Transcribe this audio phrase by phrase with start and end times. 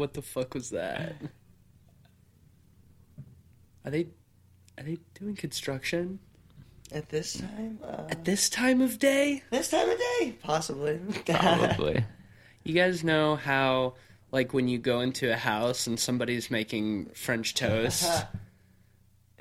[0.00, 1.14] what the fuck was that?
[3.84, 4.08] Are they
[4.78, 6.18] are they doing construction
[6.92, 9.42] At this time, uh, at this time of day?
[9.50, 10.98] this time of day, possibly.
[11.26, 12.04] Probably.
[12.64, 13.94] You guys know how
[14.32, 18.24] like when you go into a house and somebody's making French toast,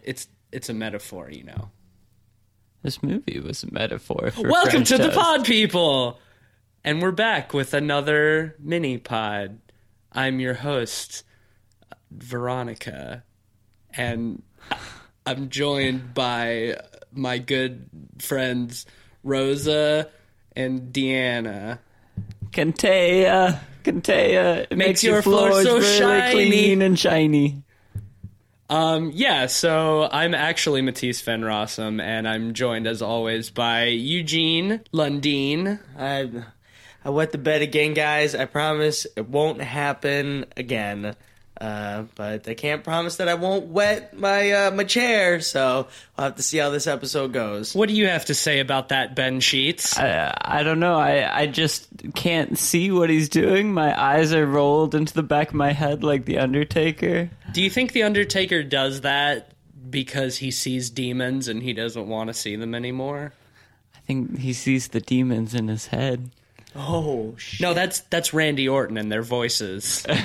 [0.03, 1.69] it's it's a metaphor, you know.
[2.81, 6.19] this movie was a metaphor for Welcome French to the pod, people!
[6.83, 9.59] And we're back with another mini pod.
[10.11, 11.23] I'm your host,
[12.11, 13.23] Veronica,
[13.95, 14.41] and
[15.25, 16.77] I'm joined by
[17.11, 18.85] my good friends
[19.23, 20.09] Rosa
[20.55, 21.79] and Deanna.
[22.51, 23.59] Cantea.
[23.83, 24.67] Cantea.
[24.69, 26.31] It makes, your your floor floors so really shiny.
[26.31, 27.63] clean and shiny.
[28.69, 34.81] Um, yeah, so I'm actually Matisse Van Rossum, and I'm joined as always by Eugene
[34.93, 35.79] Lundeen.
[35.97, 36.29] I,
[37.03, 38.35] I wet the bed again, guys.
[38.35, 41.15] I promise it won't happen again.
[41.59, 45.41] Uh, but I can't promise that I won't wet my uh, my chair.
[45.41, 47.75] So we'll have to see how this episode goes.
[47.75, 49.99] What do you have to say about that, Ben Sheets?
[49.99, 50.95] I, I don't know.
[50.95, 53.73] I, I just can't see what he's doing.
[53.73, 57.29] My eyes are rolled into the back of my head like the Undertaker.
[57.51, 59.51] Do you think The Undertaker does that
[59.89, 63.33] because he sees demons and he doesn't want to see them anymore?
[63.95, 66.29] I think he sees the demons in his head.
[66.75, 67.61] Oh shit!
[67.61, 70.05] No, that's that's Randy Orton and their voices.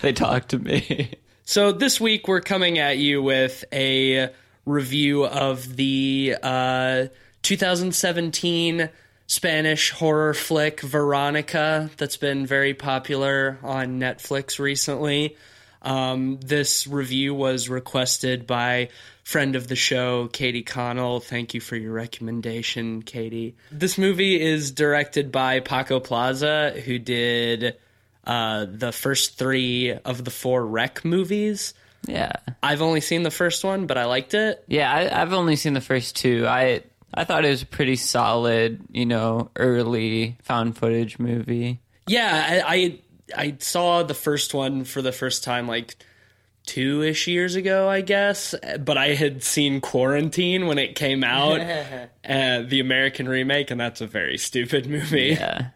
[0.00, 1.12] They talk to me.
[1.44, 4.30] so this week we're coming at you with a
[4.64, 7.06] review of the uh,
[7.42, 8.88] 2017
[9.26, 15.36] Spanish horror flick Veronica that's been very popular on Netflix recently.
[15.82, 18.88] Um, this review was requested by
[19.24, 21.20] friend of the show, Katie Connell.
[21.20, 23.56] Thank you for your recommendation, Katie.
[23.70, 27.76] This movie is directed by Paco Plaza, who did
[28.24, 31.74] uh, the first three of the four Rec movies.
[32.06, 32.32] Yeah.
[32.62, 34.64] I've only seen the first one, but I liked it.
[34.66, 36.46] Yeah, I, I've only seen the first two.
[36.46, 36.82] I
[37.14, 41.80] I thought it was a pretty solid, you know, early found footage movie.
[42.06, 42.98] Yeah, I, I
[43.36, 45.96] I saw the first one for the first time like
[46.66, 48.54] two ish years ago, I guess.
[48.80, 51.60] But I had seen Quarantine when it came out,
[52.28, 55.36] uh, the American remake, and that's a very stupid movie.
[55.38, 55.68] Yeah.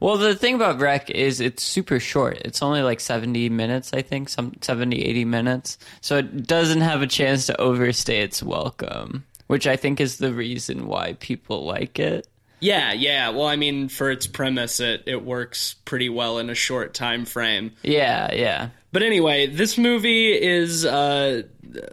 [0.00, 2.38] Well, the thing about Rec is it's super short.
[2.44, 5.78] It's only like 70 minutes, I think, some 70, 80 minutes.
[6.00, 10.32] So it doesn't have a chance to overstay its welcome, which I think is the
[10.32, 12.26] reason why people like it.
[12.66, 13.28] Yeah, yeah.
[13.28, 17.24] Well, I mean, for its premise, it it works pretty well in a short time
[17.24, 17.72] frame.
[17.82, 18.70] Yeah, yeah.
[18.90, 21.42] But anyway, this movie is uh,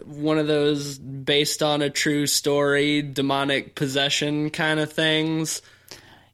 [0.05, 5.61] one of those based on a true story, demonic possession kind of things.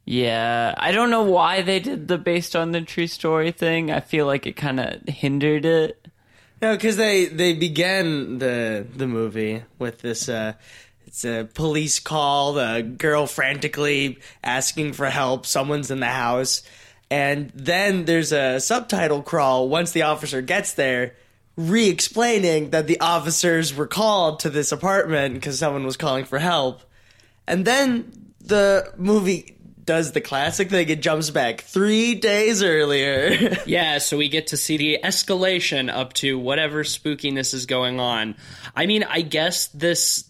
[0.06, 3.92] Yeah, I don't know why they did the based on the true story thing.
[3.92, 6.08] I feel like it kind of hindered it.
[6.62, 10.30] No, because they they began the the movie with this.
[10.30, 10.54] Uh,
[11.10, 12.54] it's a police call.
[12.54, 15.48] The girl frantically asking for help.
[15.48, 16.62] Someone's in the house,
[17.10, 21.16] and then there's a subtitle crawl once the officer gets there,
[21.56, 26.84] re-explaining that the officers were called to this apartment because someone was calling for help,
[27.48, 30.88] and then the movie does the classic thing.
[30.90, 33.58] It jumps back three days earlier.
[33.66, 38.36] Yeah, so we get to see the escalation up to whatever spookiness is going on.
[38.76, 40.29] I mean, I guess this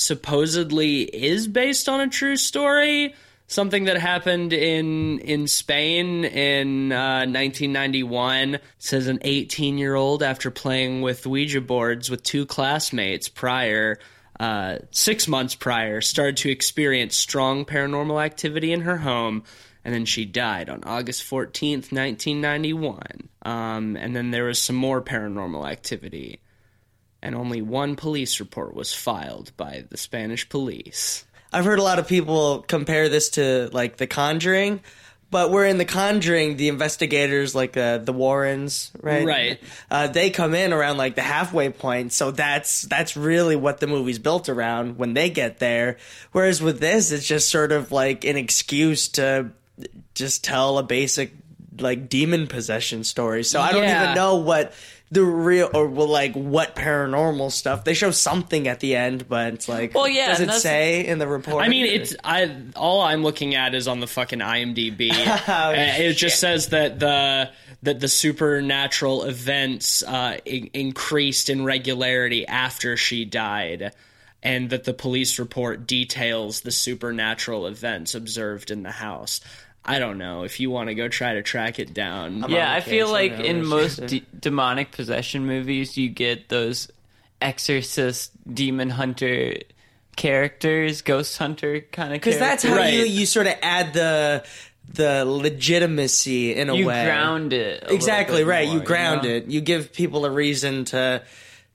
[0.00, 3.14] supposedly is based on a true story,
[3.46, 8.54] something that happened in in Spain in uh, 1991.
[8.54, 13.98] It says an 18 year old after playing with Ouija boards with two classmates prior.
[14.38, 19.44] Uh, six months prior, started to experience strong paranormal activity in her home,
[19.84, 23.28] and then she died on August 14th, 1991.
[23.42, 26.40] Um, and then there was some more paranormal activity,
[27.22, 31.24] and only one police report was filed by the Spanish police.
[31.52, 34.80] I've heard a lot of people compare this to like The Conjuring,
[35.32, 39.26] but we're in The Conjuring, the investigators, like uh, the Warrens, right?
[39.26, 39.60] Right.
[39.90, 43.86] Uh, they come in around like the halfway point, so that's that's really what the
[43.88, 45.96] movie's built around when they get there.
[46.32, 49.50] Whereas with this, it's just sort of like an excuse to
[50.14, 51.32] just tell a basic
[51.78, 53.42] like demon possession story.
[53.42, 54.02] So I don't Yeah.
[54.02, 54.72] even know what
[55.12, 57.84] the real or well, like what paranormal stuff.
[57.84, 61.04] They show something at the end, but it's like, Well, yeah, does and it say
[61.04, 61.64] in the report?
[61.64, 62.56] I mean, it's I.
[62.76, 65.10] All I'm looking at is on the fucking IMDb.
[65.50, 67.50] Uh, it just says that the
[67.82, 73.92] that the supernatural events uh, in- increased in regularity after she died,
[74.42, 79.40] and that the police report details the supernatural events observed in the house.
[79.84, 82.44] I don't know if you want to go try to track it down.
[82.44, 86.90] I'm yeah, I feel like in most de- demonic possession movies, you get those
[87.40, 89.54] exorcist, demon hunter
[90.16, 92.92] characters, ghost hunter kind of because that's how Right.
[92.92, 94.44] you you sort of add the
[94.92, 97.00] the legitimacy in a you way.
[97.02, 97.84] You ground it.
[97.84, 98.68] a exactly bit right.
[98.68, 99.30] more, you ground know?
[99.30, 99.46] it.
[99.46, 101.22] You give people a reason to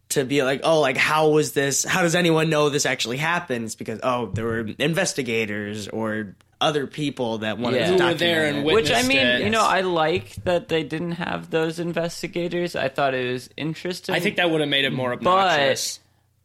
[0.09, 1.83] to be like, oh, like how was this?
[1.83, 3.75] How does anyone know this actually happens?
[3.75, 7.81] Because oh, there were investigators or other people that wanted Yeah.
[7.81, 8.73] to Who were document there and it.
[8.73, 9.41] Which I mean, it.
[9.41, 12.75] you know, I like that they didn't have those investigators.
[12.75, 14.15] I thought it was interesting.
[14.15, 15.99] I think that would have made it more obnoxious.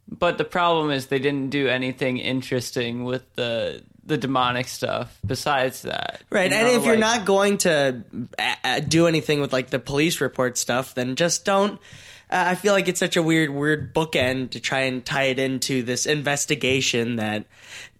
[0.09, 5.83] But the problem is they didn't do anything interesting with the the demonic stuff besides
[5.83, 6.23] that.
[6.31, 8.03] Right, You and know, if you're not going to
[8.37, 11.79] uh, uh, do anything with like the police report stuff, then just don't.
[12.31, 15.39] Uh, I feel like it's such a weird, weird bookend to try and tie it
[15.39, 17.45] into this investigation that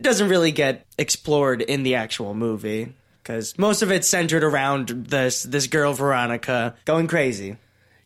[0.01, 5.43] doesn't really get explored in the actual movie because most of it's centered around this
[5.43, 7.57] this girl Veronica going crazy.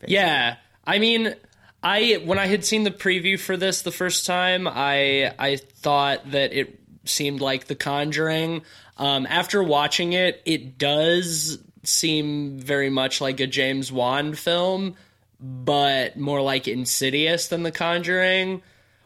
[0.05, 1.35] Yeah, I mean,
[1.81, 6.31] I when I had seen the preview for this the first time, I I thought
[6.31, 8.63] that it seemed like The Conjuring.
[8.97, 14.95] Um, after watching it, it does seem very much like a James Wan film,
[15.39, 18.61] but more like Insidious than The Conjuring.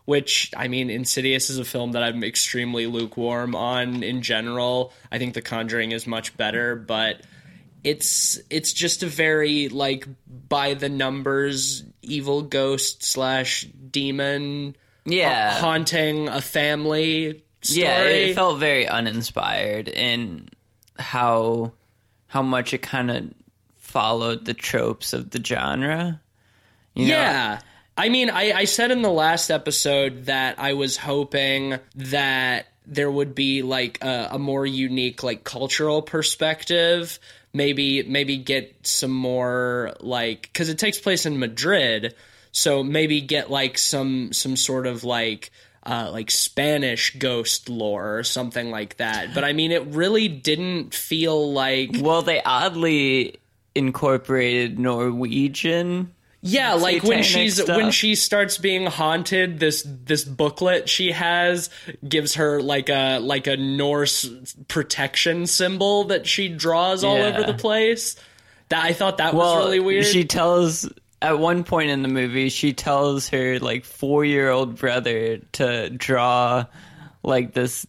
[0.06, 4.92] Which I mean, Insidious is a film that I'm extremely lukewarm on in general.
[5.12, 7.22] I think The Conjuring is much better, but
[7.84, 10.08] it's it's just a very like
[10.48, 14.76] by the numbers evil ghost slash demon
[15.06, 17.84] yeah, uh, haunting a family story.
[17.84, 20.50] yeah, it felt very uninspired in
[20.98, 21.72] how
[22.28, 23.34] how much it kind of
[23.90, 26.22] followed the tropes of the genre.
[26.94, 27.14] You know?
[27.14, 27.60] yeah.
[27.98, 33.12] I mean, I, I said in the last episode that I was hoping that there
[33.12, 37.20] would be like a, a more unique, like cultural perspective.
[37.52, 42.14] Maybe, maybe get some more like because it takes place in Madrid,
[42.52, 45.50] so maybe get like some some sort of like
[45.84, 49.34] uh, like Spanish ghost lore or something like that.
[49.34, 53.40] But I mean, it really didn't feel like Well, they oddly
[53.80, 56.14] incorporated Norwegian.
[56.42, 57.76] Yeah, like when she's stuff.
[57.76, 61.70] when she starts being haunted, this this booklet she has
[62.08, 64.30] gives her like a like a Norse
[64.70, 67.28] protection symbol that she draws all Yeah.
[67.38, 68.16] over the place.
[68.70, 70.06] That I thought that Well, was really weird.
[70.06, 70.88] She tells
[71.22, 75.90] at one point in the movie, she tells her like four year old brother to
[75.90, 76.66] draw
[77.22, 77.86] like this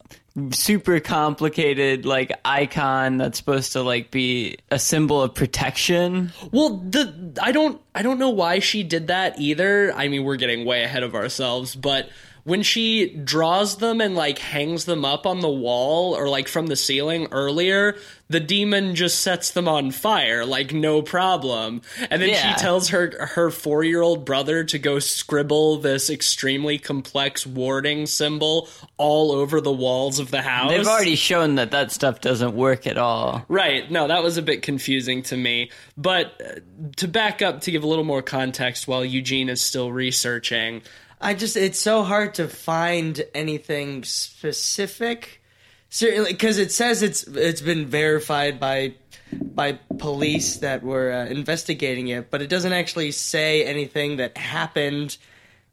[0.52, 6.32] super complicated like icon that's supposed to like be a symbol of protection.
[6.52, 9.92] Well, the I don't I don't know why she did that either.
[9.94, 12.08] I mean, we're getting way ahead of ourselves, but
[12.44, 16.66] when she draws them and like hangs them up on the wall or like from
[16.68, 17.96] the ceiling earlier,
[18.28, 21.82] the demon just sets them on fire like no problem.
[22.10, 22.54] And then Yeah.
[22.54, 29.32] she tells her her 4-year-old brother to go scribble this extremely complex warding symbol all
[29.32, 30.70] over the walls of the house.
[30.70, 33.44] They've already shown that that stuff doesn't work at all.
[33.48, 33.90] Right.
[33.90, 35.70] No, that was a bit confusing to me.
[35.96, 36.60] But uh,
[36.96, 40.82] to back up to give a little more context while Eugene is still researching,
[41.20, 45.42] I just it's so hard to find anything specific.
[45.90, 48.94] Certainly, because it says it's it's been verified by
[49.32, 55.16] by police that were uh, investigating it, but it doesn't actually say anything that happened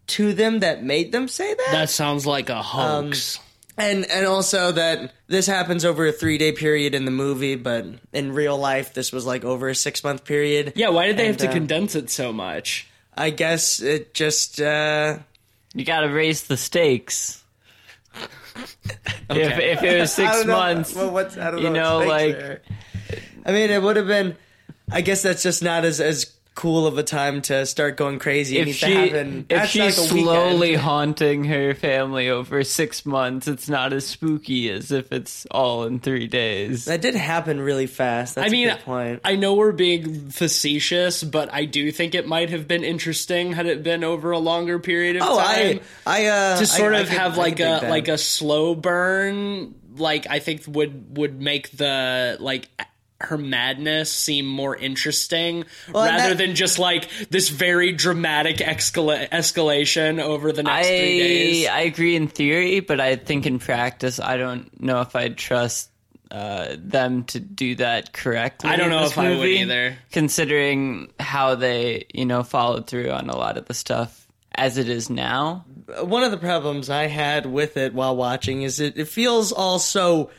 [0.07, 1.67] to them that made them say that.
[1.71, 3.39] that sounds like a hoax.
[3.77, 7.85] and and also that this happens over a three day period in the movie, but
[8.11, 10.73] in real life this was like over a six month period.
[10.75, 12.87] yeah, why did they have to uh, condense it so much?
[13.15, 15.19] I guess it just uh,
[15.77, 17.43] You got to raise the stakes.
[19.29, 22.61] If, if it was six months, Well, what's, I don't you know, know, like- there.
[23.45, 24.35] I mean, it would have been.
[24.91, 28.57] I guess that's just not as as cool of a time to start going crazy.
[28.57, 29.45] It if she to happen.
[29.47, 30.25] if That's she's like a weekend.
[30.25, 35.83] slowly haunting her family over six months, it's not as spooky as if it's all
[35.83, 36.85] in three days.
[36.85, 38.35] That did happen really fast.
[38.35, 39.21] That's I mean, a good point.
[39.23, 43.67] I know we're being facetious, but I do think it might have been interesting had
[43.67, 45.79] it been over a longer period of oh, time.
[46.07, 47.89] I, I, uh, to sort I, I of could- have I like could dig a
[47.89, 52.69] like a slow burn like i think would would make the like
[53.19, 59.27] her madness seem more interesting and rather that- than just like this very dramatic escala-
[59.29, 63.59] escalation over the next three days I I agree in theory, but I think in
[63.59, 65.89] practice, I don't know if I'd trust
[66.29, 68.69] uh, them to do that correctly.
[68.69, 69.97] I don't know this if I would either.
[70.11, 74.89] considering how they you know followed through on a lot of the stuff as it
[74.89, 75.65] is now.
[76.01, 79.79] one of the problems I had with it while watching is it, it feels all
[79.79, 80.29] so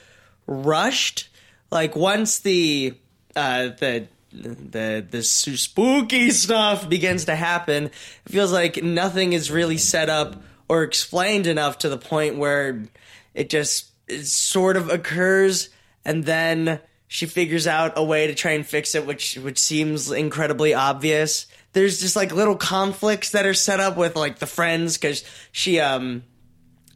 [0.47, 1.29] rushed.
[1.71, 2.95] Like once the
[3.37, 7.93] uh, the the the spooky stuff begins to happen, it
[8.27, 12.85] feels like nothing is really set up or explained enough to the point where
[13.35, 15.71] it just it sort of occurs,
[16.05, 20.11] and then she figures out a way to try and fix it, which which seems
[20.11, 21.47] incredibly obvious.
[21.73, 25.81] There's just like little conflicts that are set up with like the friends because she
[25.81, 26.23] um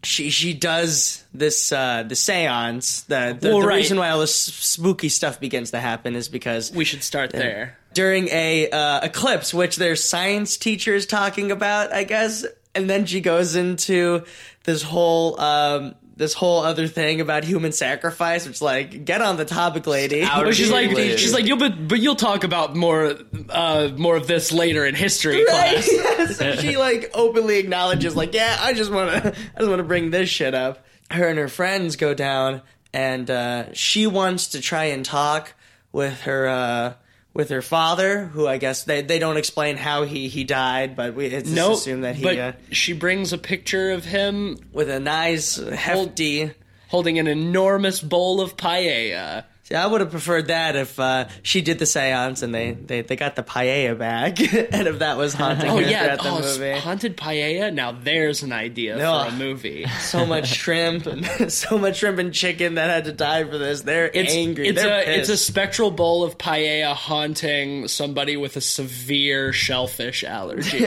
[0.02, 3.76] she she does this uh the seance the the, Well, the right.
[3.76, 7.78] reason why all this spooky stuff begins to happen is because We should start there.
[7.94, 12.44] during a uh, eclipse which their science teacher is talking about i guess
[12.74, 14.24] and then she goes into
[14.64, 19.44] this whole um this whole other thing about human sacrifice which like get on the
[19.44, 21.18] topic lady Out But she's like, league.
[21.18, 23.14] she's like, you'll, but, but you'll talk about more,
[23.48, 25.46] uh, more of this later in history Right?
[25.76, 25.88] class.
[25.92, 26.40] Yes.
[26.40, 29.84] And she like openly acknowledges, like, yeah, I just want to, I just want to
[29.84, 30.84] bring this shit up.
[31.10, 35.54] Her and her friends go down, and uh, she wants to try and talk
[35.92, 36.92] with her, uh,
[37.34, 41.14] with her father, who I guess they they don't explain how he he died, but
[41.14, 44.90] we it's just assume that he but uh, she brings a picture of him with
[44.90, 46.52] a nice hefty.
[46.88, 49.44] holding an enormous bowl of paella.
[49.64, 53.02] See, I would have preferred that if uh, she did the seance and they, they,
[53.02, 54.40] they got the paella back,
[54.72, 56.80] and if that was haunting Oh her yeah, throughout oh, the movie.
[56.80, 57.72] haunted paella.
[57.72, 59.22] Now there's an idea No.
[59.22, 59.86] for a movie.
[60.00, 63.82] so much shrimp and so much shrimp and chicken that had to die for this.
[63.82, 64.66] They're It's, angry.
[64.68, 70.24] It's They're a it's a spectral bowl of paella haunting somebody with a severe shellfish
[70.24, 70.84] allergy.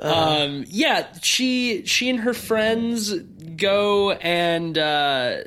[0.00, 3.12] um, yeah, she she and her friends
[3.56, 5.42] go and uh,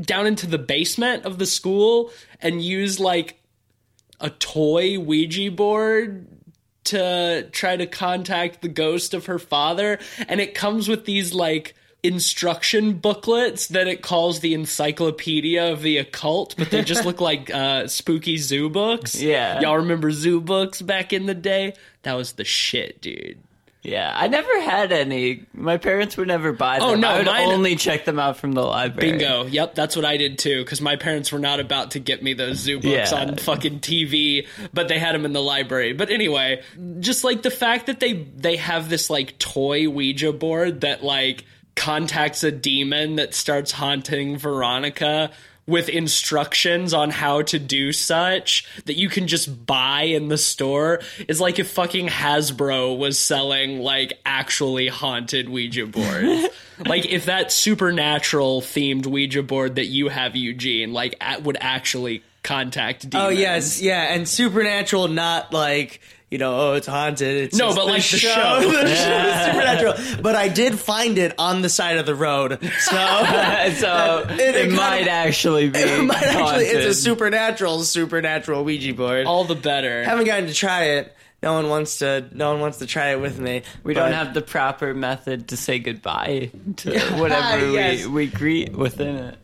[0.00, 3.40] down into the basement of the school and use like
[4.20, 6.26] a toy Ouija board
[6.84, 9.98] to try to contact the ghost of her father.
[10.28, 15.98] And it comes with these like instruction booklets that it calls the encyclopedia of the
[15.98, 19.20] occult but they just look like uh spooky Zoobooks.
[19.20, 19.60] Yeah.
[19.60, 21.74] y'all remember Zoobooks back in the day?
[22.02, 23.38] That was the shit dude
[23.82, 25.44] Yeah, I never had any.
[25.52, 26.98] My parents would never buy oh, them.
[26.98, 29.10] Oh, no, I would mine- only check them out from the library.
[29.12, 29.46] Bingo.
[29.46, 30.62] Yep, that's what I did too.
[30.62, 33.20] Because my parents were not about to get me those Zoobooks Yeah.
[33.20, 35.94] on fucking TV, but they had them in the library.
[35.94, 36.62] But anyway,
[37.00, 41.44] just like the fact that they they have this like toy Ouija board that like
[41.74, 45.30] contacts a demon that starts haunting Veronica
[45.66, 51.00] with instructions on how to do such that you can just buy in the store
[51.28, 56.48] is like if fucking Hasbro was selling like actually haunted Ouija boards.
[56.86, 62.24] like if that supernatural themed Ouija board that you have, Eugene, like a- would actually
[62.42, 63.26] contact demons.
[63.26, 66.00] Oh yes, yeah, and supernatural, not like
[66.32, 67.42] you know, oh, it's haunted.
[67.44, 68.60] It's No, but like the show.
[68.60, 70.22] the show is supernatural.
[70.22, 74.54] But I did find it on the side of the road, so so it it,
[74.68, 75.78] kind might of- actually be.
[75.78, 79.26] it might actually it's a supernatural, supernatural Ouija board.
[79.26, 80.04] All the better.
[80.04, 81.14] haven't gotten to try it.
[81.42, 82.26] No one wants to.
[82.32, 83.62] No one wants to try it with me.
[83.84, 88.06] We but- don't have the proper method to say goodbye to whatever yes.
[88.06, 89.38] we, we greet within it.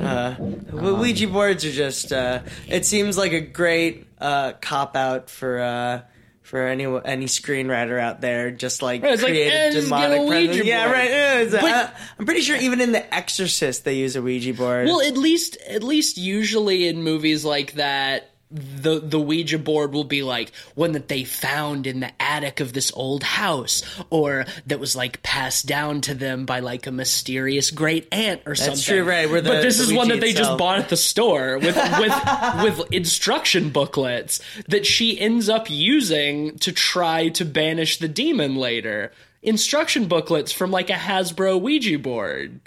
[0.00, 0.34] Uh,
[0.72, 2.12] Ouija boards are just.
[2.12, 6.00] Uh, it seems like a great uh, cop out for uh,
[6.44, 8.50] for any any screenwriter out there.
[8.52, 10.66] Just like Right, like, a just get a demonic presence.
[10.66, 11.10] Yeah, right.
[11.10, 14.86] yeah, But- uh, I'm pretty sure even in The Exorcist they use a Ouija board.
[14.86, 20.04] Well, at least at least usually in movies like that, the the Ouija board will
[20.04, 24.78] be like one that they found in the attic of this old house, or that
[24.78, 28.80] was like passed down to them by like a mysterious great aunt or something.
[28.82, 31.74] true, right, the- but this is one that they just bought at the store with
[31.76, 38.54] with with instruction booklets that she ends up using to try to banish the demon
[38.54, 39.10] later.
[39.42, 42.60] Instruction booklets from like a Hasbro Ouija board.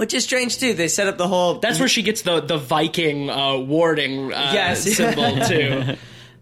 [0.00, 0.72] Which is strange too.
[0.72, 1.58] They set up the whole.
[1.58, 4.84] That's where she gets the the Viking uh, warding uh, Yes.
[4.96, 5.96] symbol too.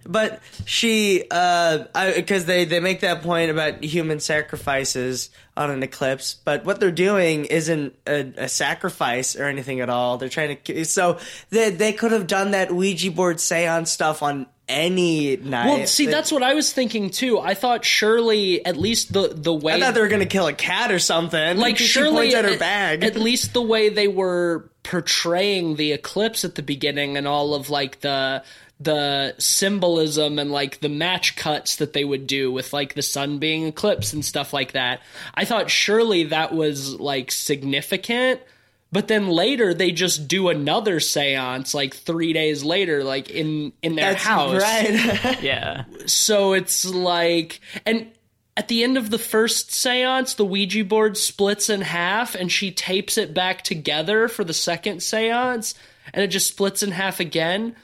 [0.06, 1.84] But she, uh,
[2.16, 6.90] because they they make that point about human sacrifices on an eclipse, but what they're
[6.90, 10.16] doing isn't a, a sacrifice or anything at all.
[10.18, 11.18] They're trying to, so
[11.50, 15.66] they they could have done that Ouija board seance stuff on any night.
[15.66, 17.38] Well, see, They- that's what I was thinking too.
[17.38, 20.52] I thought surely, at least the the way I thought they were gonna kill a
[20.52, 21.56] cat or something.
[21.58, 23.02] like surely at her bag.
[23.02, 27.68] at least the way they were portraying the eclipse at the beginning and all of
[27.70, 28.42] like the
[28.80, 33.38] the symbolism and like the match cuts that they would do with like the sun
[33.38, 35.00] being eclipsed and stuff like that.
[35.34, 38.40] I thought surely that was like significant.
[38.90, 43.96] But then later they just do another séance like 3 days later like in in
[43.96, 44.62] their That's house.
[44.62, 45.38] right.
[45.42, 45.84] Yeah.
[46.06, 48.06] So it's like and
[48.56, 52.70] at the end of the first seance, the Ouija board splits in half and she
[52.70, 55.74] tapes it back together for the second seance
[56.14, 57.76] and it just splits in half again.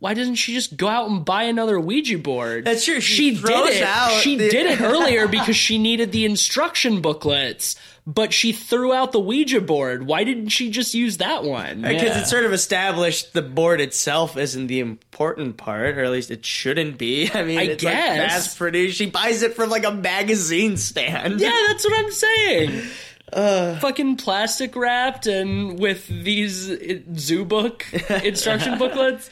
[0.00, 2.64] But why doesn't she just go out and buy another Ouija board?
[2.64, 3.00] That's true.
[3.00, 3.82] She, She did it.
[3.82, 7.74] out she the- did it earlier because she needed the instruction booklets,
[8.06, 10.06] but she threw out the Ouija board.
[10.06, 11.82] Why didn't she just use that one?
[11.82, 12.20] Because Yeah.
[12.20, 16.44] it's sort of established the board itself isn't the important part, or at least it
[16.46, 17.28] shouldn't be.
[17.34, 18.08] I mean, I it's guess.
[18.18, 18.96] like mass produced.
[18.98, 21.40] She buys it from like a magazine stand.
[21.40, 22.82] Yeah, that's what I'm saying.
[23.30, 27.84] Uh, Fucking plastic wrapped and with these uh, zoo book
[28.24, 29.28] instruction booklets.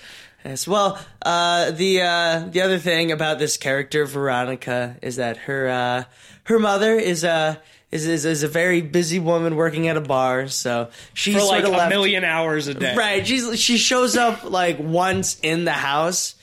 [0.47, 0.69] Yes.
[0.69, 6.05] Well, uh, the uh, the other thing about this character Veronica is that her uh,
[6.45, 7.61] her mother is a
[7.91, 10.47] is, is is a very busy woman working at a bar.
[10.47, 12.95] So she's For like a left, million hours a day.
[12.95, 13.27] Right.
[13.27, 16.35] She's she shows up like once in the house.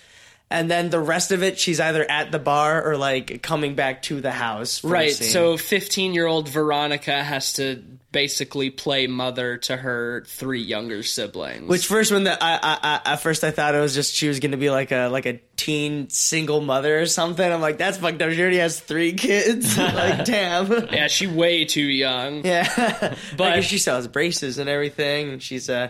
[0.49, 4.03] And then the rest of it, she's either at the bar or like coming back
[4.03, 4.83] to the house.
[4.83, 5.11] Right.
[5.11, 7.81] So 15 year old Veronica has to
[8.13, 11.67] basically play mother to her three younger siblings.
[11.67, 14.29] Which first one that I, I, I at first I thought it was just she
[14.29, 17.51] was gonna be like a like a teen single mother or something.
[17.51, 18.31] I'm like that's fucked up.
[18.31, 19.77] She already has three kids.
[19.77, 20.71] like damn.
[20.93, 22.45] yeah, she way too young.
[22.45, 22.63] Yeah,
[23.35, 25.89] But- but she sells braces and everything, and she's uh,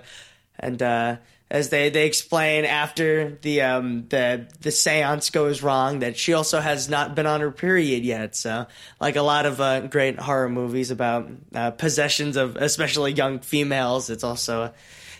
[0.58, 1.18] and uh,
[1.54, 6.60] as they they explain after the um the the séance goes wrong that she also
[6.60, 8.36] has not been on her period yet.
[8.36, 8.66] So
[9.00, 14.10] like a lot of uh, great horror movies about uh, possessions of especially young females,
[14.10, 14.74] it's also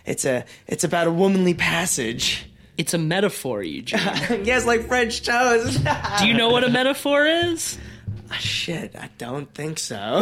[0.06, 2.50] it's a it's about a womanly passage.
[2.76, 4.00] It's a metaphor, Eugene.
[4.44, 5.80] yes, like French toast.
[6.18, 7.78] Do you know what a metaphor is?
[8.38, 10.22] Shit, I don't think so.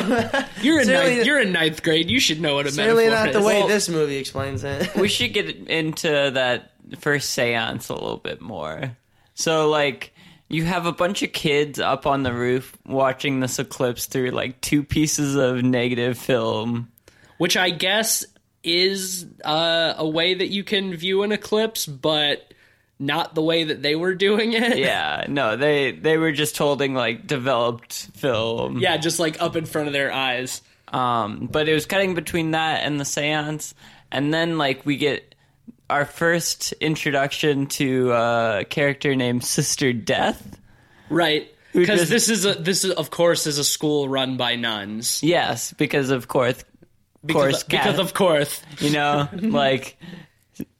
[0.62, 2.10] You're in Certainly- ninth, you're in ninth grade.
[2.10, 3.46] You should know what a Certainly metaphor not the is.
[3.46, 4.96] way Well, this movie explains it.
[4.96, 8.96] we should get into that first seance a little bit more.
[9.34, 10.14] So, like,
[10.50, 14.60] you have a bunch of kids up on the roof watching this eclipse through like
[14.62, 16.92] two pieces of negative film.
[17.38, 18.26] which I guess
[18.64, 22.54] is uh, a way that you can view an eclipse, but
[23.02, 24.78] not the way that they were doing it.
[24.78, 28.78] Yeah, no, they they were just holding like developed film.
[28.78, 30.62] Yeah, just like up in front of their eyes.
[30.88, 33.74] Um, but it was cutting between that and the seance,
[34.12, 35.36] and then like we get
[35.90, 40.58] our first introduction to a character named Sister Death.
[41.10, 41.54] Right.
[41.74, 45.24] Because this is a this is of course is a school run by nuns.
[45.24, 46.64] Yes, because of course,
[47.26, 49.98] Because, course, because of course, you know, like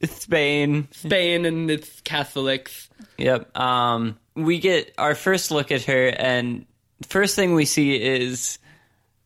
[0.04, 0.88] Spain.
[0.92, 2.90] Spain and it's Catholics.
[3.18, 3.58] Yep.
[3.58, 6.66] Um, we get our first look at her, and
[7.08, 8.58] first thing we see is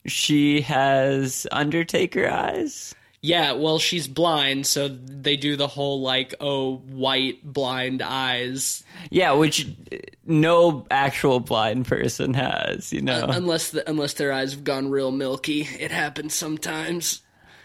[0.05, 2.93] she has Undertaker eyes.
[3.21, 9.31] Yeah, well, she's blind, so they do the whole like, oh, white blind eyes, Yeah,
[9.31, 9.67] which
[10.25, 12.93] no actual blind person has.
[12.93, 15.61] You know, unless the, unless their eyes have gone real milky.
[15.61, 17.21] It happens sometimes.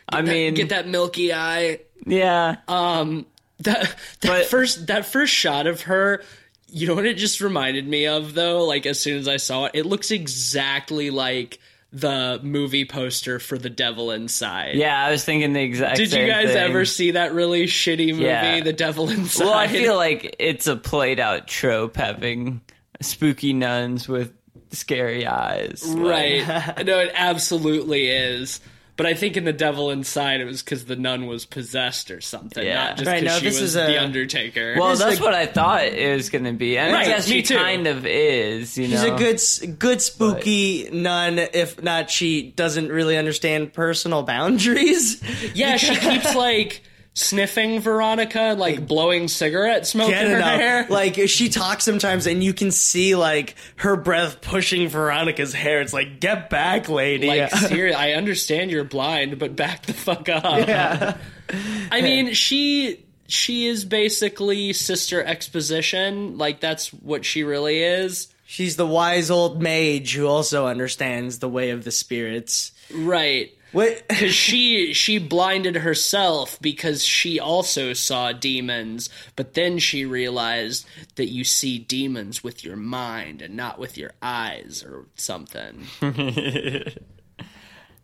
[0.09, 1.81] I That- mean, get that milky eye.
[2.07, 2.57] Yeah.
[2.69, 3.27] Um,
[3.61, 3.83] that
[4.21, 6.23] that But- first that first shot of her,
[6.69, 8.65] you know what it just reminded me of though.
[8.65, 11.59] Like as soon as I saw it, it looks exactly like
[11.93, 14.77] the movie poster for The Devil Inside.
[14.77, 15.97] Yeah, I was thinking the exact.
[15.97, 16.57] Did you guys thing.
[16.57, 18.61] ever see that really shitty movie, Yeah.
[18.61, 19.45] The Devil Inside?
[19.45, 22.61] Well, I feel like it's a played out trope having
[23.01, 24.33] spooky nuns with
[24.71, 25.83] scary eyes.
[25.85, 26.47] Right.
[26.87, 28.61] no, it absolutely is.
[29.01, 32.21] But I think in The Devil Inside, it was because the nun was possessed or
[32.21, 32.75] something, Yeah.
[32.85, 34.77] not just Right, because no, she this was is a- the Undertaker.
[34.79, 37.09] well, It's that's like- what I thought it was going to be, and Right, I
[37.09, 37.55] guess me she too.
[37.57, 38.77] kind of is.
[38.77, 39.41] You She's know, a good,
[39.79, 41.39] good spooky nun.
[41.39, 45.23] If not, she doesn't really understand personal boundaries.
[45.55, 46.83] Yeah, she keeps like
[47.21, 50.61] sniffing Veronica, like blowing cigarette smoke Get in her enough.
[50.61, 50.87] hair.
[50.91, 55.81] Like she talks sometimes, and you can see like her breath pushing Veronica's hair.
[55.81, 57.27] It's like, get back, lady.
[57.29, 60.67] Like, seriously, I understand you're blind, but back the fuck up.
[60.67, 61.17] yeah.
[61.91, 66.39] I mean, she she is basically sister exposition.
[66.39, 68.29] Like that's what she really is.
[68.47, 72.73] She's the wise old mage who also understands the way of the spirits.
[72.93, 73.53] Right.
[73.73, 74.03] What?
[74.09, 81.31] Because she she blinded herself because she also saw demons, but then she realized that
[81.31, 85.87] you see demons with your mind and not with your eyes or something.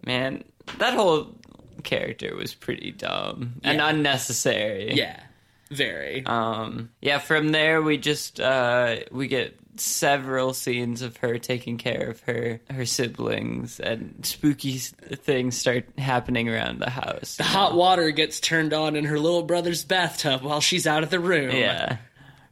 [0.07, 0.45] man,
[0.79, 1.37] that whole
[1.83, 4.95] character was pretty dumb and unnecessary.
[4.95, 5.21] Yeah,
[5.71, 6.25] very.
[6.25, 12.11] Um, yeah, from there we just uh, we get several scenes of her taking care
[12.11, 17.37] of her her siblings and spooky things start happening around the house.
[17.37, 21.11] The hot water gets turned on in her little brother's bathtub while she's out of
[21.11, 21.51] the room.
[21.55, 21.99] Yeah.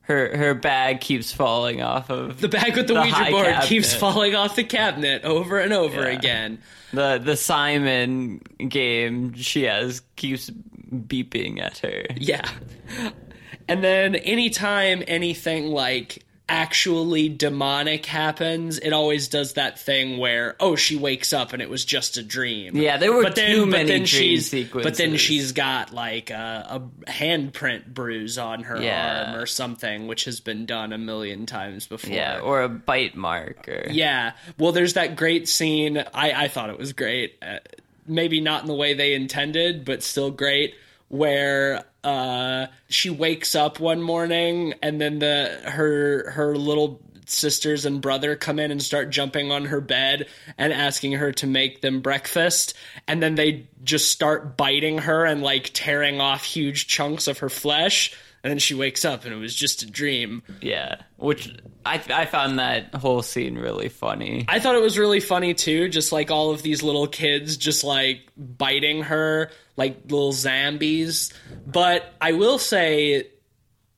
[0.03, 3.69] her her bag keeps falling off of The bag with the, The Ouija board cabinet.
[3.69, 6.17] keeps falling off the cabinet over and over Yeah.
[6.19, 6.59] again.
[6.93, 10.51] the the Simon game she has keeps
[10.93, 12.05] beeping at her.
[12.17, 12.49] Yeah.
[13.67, 20.77] And then anytime anything like actually demonic happens, it always does that thing where oh
[20.77, 22.77] she wakes up and it was just a dream.
[22.77, 24.91] Yeah, there were but then, too but many then dream she's, sequences.
[24.91, 26.67] But then she's got like a,
[27.07, 29.27] a handprint bruise on her Yeah.
[29.33, 32.15] arm or something, which has been done a million times before.
[32.15, 34.33] Yeah, or a bite mark or Yeah.
[34.59, 35.99] Well, there's that great scene.
[36.13, 37.37] I, I thought it was great.
[37.41, 37.59] Uh,
[38.07, 40.75] maybe not in the way they intended, but still great.
[41.09, 48.01] Where uh, she wakes up one morning and then the her her little sisters and
[48.01, 50.27] brother come in and start jumping on her bed
[50.59, 52.75] and asking her to make them breakfast.
[53.09, 57.49] And then they just start biting her and like tearing off huge chunks of her
[57.49, 58.15] flesh
[58.45, 61.53] and then she wakes up and it was just a dream yeah, which
[61.85, 64.45] I I found that whole scene really funny.
[64.47, 67.83] I thought it was really funny too, just like all of these little kids just
[67.83, 71.33] like biting her like little zombies.
[71.67, 73.29] But I will say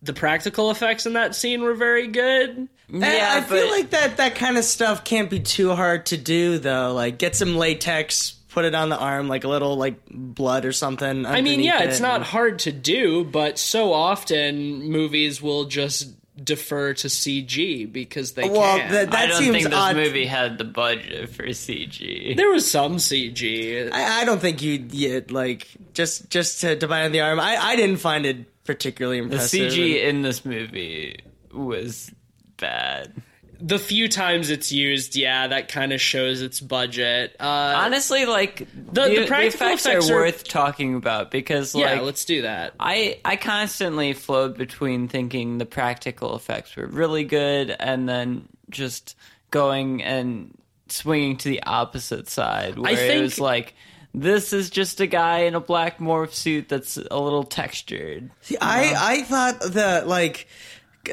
[0.03, 2.69] the practical effects in that scene were very good.
[2.89, 6.07] And yeah, I feel but- like that that kind of stuff can't be too hard
[6.07, 6.93] to do though.
[6.95, 10.73] Like get some latex, put it on the arm, like a little like blood or
[10.73, 11.27] something.
[11.27, 12.27] I mean, yeah, it's not not.
[12.29, 18.79] hard to do, but so often movies will just defer to CG because they Well,
[18.79, 18.92] can.
[18.92, 19.97] that- I don't seems think this odd.
[19.97, 22.35] movie had the budget for CG.
[22.35, 23.90] there was some CG.
[23.92, 27.38] I, I don't think you yet like just just to, to bite on the arm.
[27.38, 29.51] I I didn't find it particularly impressive.
[29.53, 29.85] the impressive.
[29.85, 31.19] CG in this movie
[31.53, 32.11] was
[32.57, 33.12] bad.
[33.61, 37.37] The few times it's used, yeah, that kind of shows its budget.
[37.40, 37.45] Uh,
[37.77, 41.92] Honestly, like The- the, the practical effects, effects are, are- worth talking about because yeah,
[41.92, 42.75] like let's do that.
[42.81, 49.16] I I constantly flowed between thinking the practical effects were really good and then just
[49.51, 50.57] going and
[50.88, 53.75] swinging to the opposite side where it think- was like
[54.14, 58.31] this is just a guy in a black morph suit that's a little textured.
[58.40, 60.47] See, I I thought that like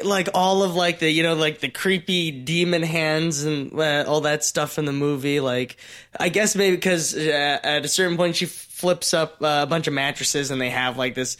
[0.02, 4.22] like all of like the you know like the creepy demon hands and uh, all
[4.22, 5.76] that stuff in the movie like
[6.18, 9.86] I guess maybe because uh, at a certain point she flips up uh, a bunch
[9.86, 11.36] of mattresses and they have like this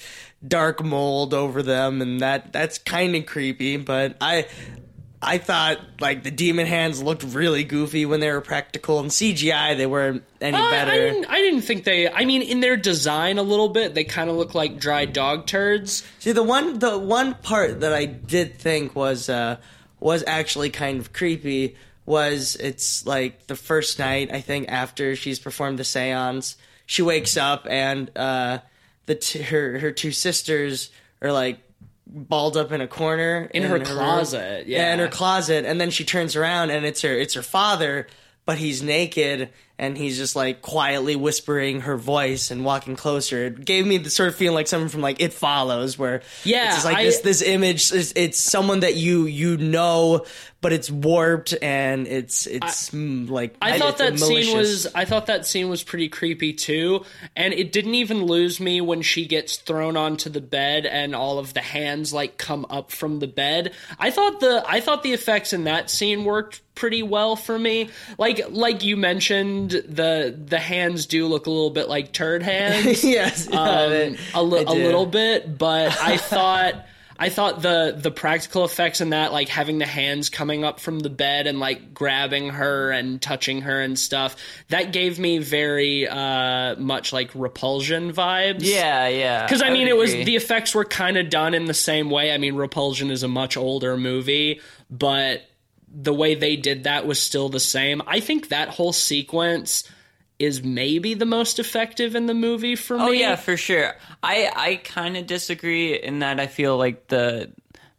[0.46, 4.46] dark mold over them and that that's kind of creepy but I
[5.24, 9.76] I thought like the demon hands looked really goofy when they were practical and CGI
[9.76, 11.24] they weren't any Uh, better I didn't.
[11.26, 12.08] I didn't think they.
[12.10, 15.46] I mean, in their design, a little bit, they kind of look like dry dog
[15.46, 16.02] turds.
[16.18, 19.56] See the one the one part that I did think was uh
[20.00, 25.38] was actually kind of creepy was it's like the first night I think after she's
[25.38, 28.58] performed the séance she wakes up and uh
[29.06, 30.90] the t- her her two sisters
[31.22, 31.60] are like
[32.06, 33.84] balled up in a corner In her room.
[33.84, 37.42] closet, yeah in her closet and then she turns around and it's her it's her
[37.42, 38.06] father
[38.46, 43.46] but he's naked and he's just like quietly whispering her voice and walking closer.
[43.46, 46.66] It gave me the sort of feeling like someone from like It Follows, where Yeah,
[46.66, 47.92] it's just like I- this this image.
[47.92, 50.24] Is, it's someone that you you know,
[50.60, 54.86] but it's warped and it's it's mm, like I thought it's that scene was.
[54.94, 59.02] I thought that scene was pretty creepy too, and it didn't even lose me when
[59.02, 63.18] she gets thrown onto the bed and all of the hands like come up from
[63.18, 63.72] the bed.
[63.98, 64.62] I thought the.
[64.66, 67.90] I thought the effects in that scene worked pretty well for me.
[68.18, 73.04] Like like you mentioned, the the hands do look a little bit like turd hands.
[73.04, 76.74] yes, yeah, um, they- a, li- a little bit, but I thought
[77.16, 80.98] I thought the the practical effects in that, like having the hands coming up from
[80.98, 84.34] the bed and like grabbing her and touching her and stuff,
[84.70, 88.62] that gave me very uh, much like repulsion vibes.
[88.62, 89.44] Yeah, yeah.
[89.46, 90.24] Because I would mean, it was agree.
[90.24, 92.32] the effects were kind of done in the same way.
[92.32, 94.60] I mean, Repulsion is a much older movie,
[94.90, 95.42] but
[95.94, 98.02] the way they did that was still the same.
[98.06, 99.88] I think that whole sequence
[100.38, 103.04] is maybe the most effective in the movie for oh, me.
[103.04, 103.94] Oh yeah, for sure.
[104.22, 107.52] I I kind of disagree in that I feel like the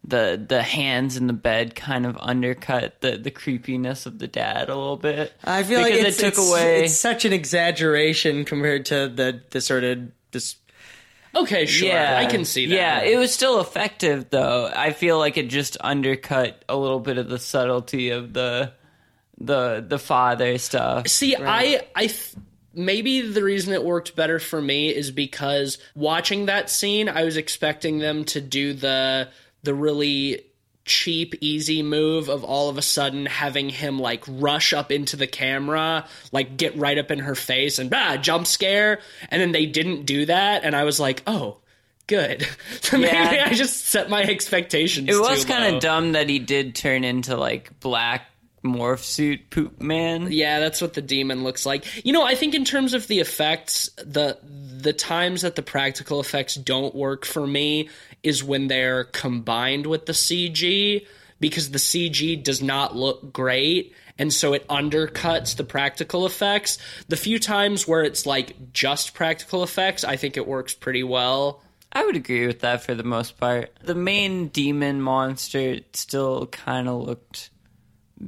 [0.03, 4.69] the the hands in the bed kind of undercut the the creepiness of the dad
[4.69, 5.33] a little bit.
[5.43, 6.85] I feel like Because it's, it took it's- away.
[6.85, 10.57] It's such an exaggeration compared to the the sort of this.
[11.35, 11.89] Okay, sure.
[11.89, 12.75] yeah, I can see that.
[12.75, 14.71] Yeah, it was still effective though.
[14.73, 18.71] I feel like it just undercut a little bit of the subtlety of the
[19.37, 21.07] the the father stuff.
[21.07, 22.35] See, I, I, th-
[22.73, 27.37] maybe the reason it worked better for me is because watching that scene, I was
[27.37, 29.29] expecting them to do the
[29.63, 30.45] the really
[30.85, 35.27] cheap, easy move of all of a sudden having him like rush up into the
[35.27, 39.65] camera, like get right up in her face and ah, jump scare, and then they
[39.65, 41.57] didn't do that, and I was like, oh.
[42.07, 42.47] good.
[42.81, 45.09] So maybe I just set my expectations.
[45.09, 48.29] It was kind of dumb that he did turn into like black
[48.65, 50.27] morph suit poop man.
[50.31, 52.05] Yeah, that's what the demon looks like.
[52.05, 56.19] You know, I think in terms of the effects, the the times that the practical
[56.19, 57.89] effects don't work for me
[58.23, 61.05] is when they're combined with the CG
[61.39, 66.77] because the CG does not look great and so it undercuts the practical effects.
[67.07, 71.61] The few times where it's like just practical effects, I think it works pretty well.
[71.91, 73.71] I would agree with that for the most part.
[73.83, 77.49] The main demon monster still kind of looked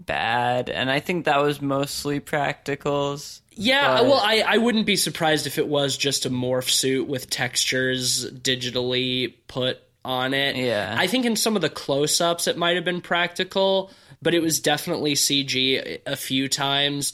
[0.05, 3.41] bad, and I think that was mostly practicals.
[3.51, 7.07] Yeah, But- well, I, I wouldn't be surprised if it was just a morph suit
[7.07, 10.55] with textures digitally put on it.
[10.55, 10.95] Yeah.
[10.97, 14.41] I think in some of the close ups it might have been practical, but it
[14.41, 17.13] was definitely CG a few times.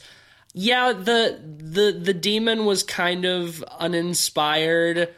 [0.52, 5.08] Yeah, the the the demon was kind of uninspired.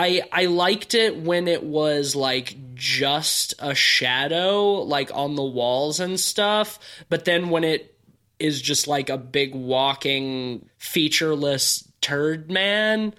[0.00, 6.00] I I liked it when it was like just a shadow like on the walls
[6.00, 6.78] and stuff,
[7.10, 7.94] but then when it
[8.38, 13.12] is just like a big walking featureless turd man,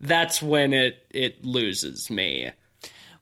[0.00, 2.50] that's when it it loses me.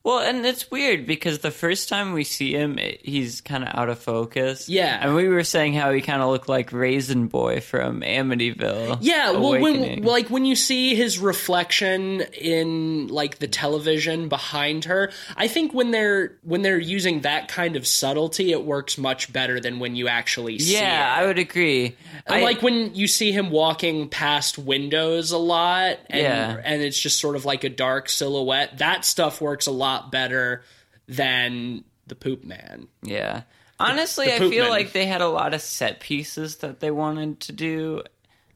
[0.07, 3.75] Well, and it's weird because the first time we see him, it, he's kind of
[3.75, 4.69] out of focus.
[4.69, 4.99] Yeah.
[5.01, 8.99] and we were saying how he kind of looked like Raisin Boy from Amityville.
[9.01, 15.11] Yeah, well, when like when you see his reflection in like the television behind her,
[15.35, 19.59] I think when they're when they're using that kind of subtlety, it works much better
[19.59, 21.15] than when you actually see yeah.
[21.19, 21.97] I would agree.
[22.25, 26.61] And I- like when you see him walking past windows a lot, and, Yeah.
[26.63, 28.77] and it's just sort of like a dark silhouette.
[28.77, 30.63] That stuff works a lot better
[31.07, 32.87] than the poop man.
[33.01, 33.41] Yeah.
[33.79, 34.69] Honestly, the I feel men.
[34.69, 38.01] like they had a lot of set pieces that they wanted to do,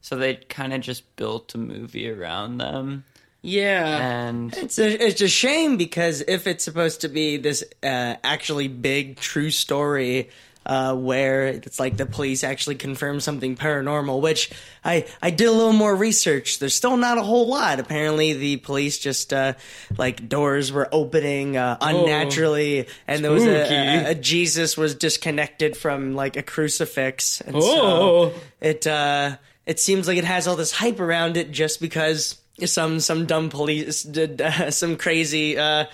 [0.01, 3.03] so they kind of just built a movie around them.
[3.43, 8.15] Yeah, And It's a, it's a shame because if it's supposed to be this uh,
[8.23, 10.29] actually big true story
[10.65, 14.51] uh, where it's like the police actually confirm something paranormal, which
[14.85, 16.59] I I did a little more research.
[16.59, 17.79] There's still not a whole lot.
[17.79, 19.53] Apparently, the police just uh,
[19.97, 25.75] like doors were opening uh, unnaturally, and there was a, a, a Jesus was disconnected
[25.75, 27.41] from like a crucifix.
[27.41, 28.29] And Oh.
[28.31, 32.37] so it uh, it seems like it has all this hype around it just because
[32.65, 35.85] some some dumb police did uh, some crazy uh,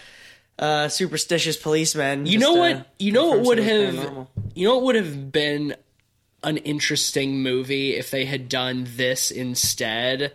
[0.60, 2.26] uh, superstitious policemen.
[2.26, 2.88] you know uh, what?
[3.00, 4.28] You know what would have paranormal.
[4.56, 5.76] you know what would have been
[6.44, 10.34] an interesting movie if they had done this instead.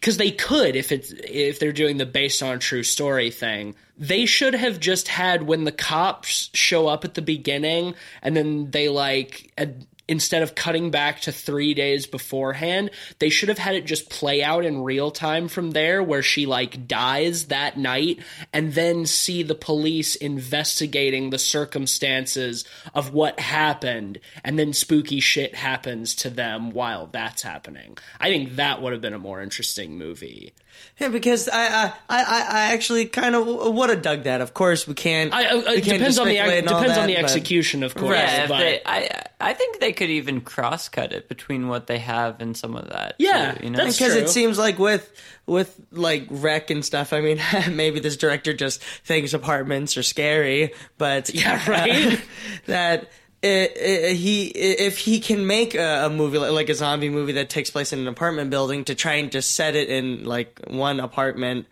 [0.00, 3.74] Because they could, if it's if they're doing the based on a true story thing,
[3.96, 8.70] they should have just had when the cops show up at the beginning, and then
[8.70, 13.74] they like ad- instead of cutting back to three days beforehand, they should have had
[13.74, 18.20] it just play out in real time from there, where she like dies that night,
[18.52, 22.64] and then see the police investigating the circumstances
[22.94, 27.96] of what happened, and then spooky shit happens to them while that's happening.
[28.20, 30.52] I think that would have been a more interesting movie.
[31.00, 34.40] Yeah, because I I, I, I actually kind of would have dug that.
[34.40, 35.32] Of course, we can't.
[35.34, 37.24] I, I, we it can't depends on the speculate and depends on that, the but-
[37.24, 38.16] execution, of course.
[38.16, 41.98] yeah, but they, I I think they could even cross cut it between what they
[41.98, 43.14] have and some of that.
[43.18, 43.78] Yeah, too, you know?
[43.78, 44.22] that's- because true.
[44.22, 45.10] it seems like with
[45.46, 47.12] with like Rec and stuff.
[47.12, 47.40] I mean,
[47.72, 52.20] maybe this director just thinks apartments are scary, but Yeah, right?
[52.66, 53.10] that.
[53.44, 57.98] He if he can make a, movie like, a zombie movie that takes place in
[57.98, 61.66] an apartment building to try and just set it in like one apartment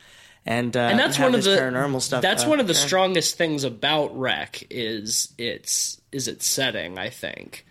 [0.44, 2.20] and uh, and that's one of the paranormal stuff.
[2.22, 2.80] That's uh, one of the yeah.
[2.80, 6.98] strongest things about Rec is its is its setting.
[6.98, 7.64] I think.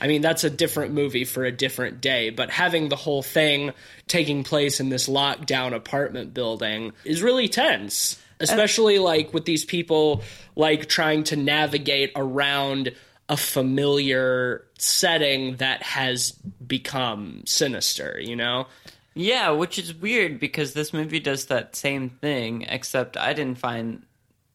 [0.00, 3.72] I mean, that's a different movie for a different day, but having the whole thing
[4.06, 10.22] taking place in this lockdown apartment building is really tense, especially like with these people
[10.54, 12.94] like trying to navigate around
[13.28, 16.32] a familiar setting that has
[16.66, 18.66] become sinister, you know?
[19.14, 24.02] Yeah, which is weird because this movie does that same thing, except I didn't find,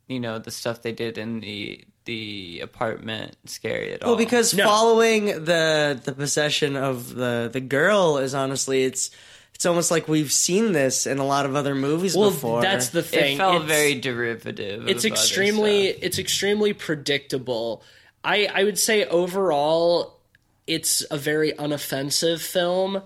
[0.08, 4.10] you know, the stuff they did in the the apartment scary at all.
[4.10, 4.66] Well, because No.
[4.66, 9.10] following the the possession of the the girl is honestly it's
[9.56, 12.62] it's almost like we've seen this in a lot of other movies Well, before.
[12.62, 13.36] that's the thing.
[13.36, 14.90] it felt It's- very derivative.
[14.90, 16.04] it's of other extremely stuff.
[16.04, 17.84] it's extremely predictable.
[18.24, 20.20] I I would say overall
[20.66, 23.02] it's a very unoffensive film.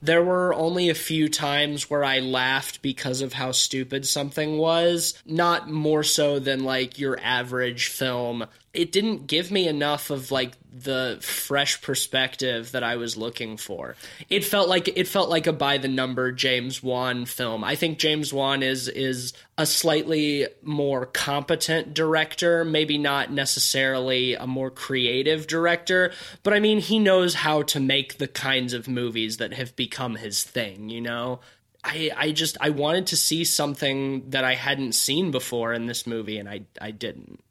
[0.00, 5.14] There were only a few times where I laughed because of how stupid something was,
[5.24, 10.52] not more so than like your average film it didn't give me enough of like
[10.72, 13.96] the fresh perspective that I was looking for.
[14.30, 17.64] It felt like it felt like a by the number James Wan film.
[17.64, 24.46] I think James Wan is is a slightly more competent director, maybe not necessarily a
[24.46, 29.36] more creative director, but I mean he knows how to make the kinds of movies
[29.36, 31.40] that have become his thing, you know?
[31.84, 36.06] I, I just I wanted to see something that I hadn't seen before in this
[36.06, 37.42] movie and I I didn't.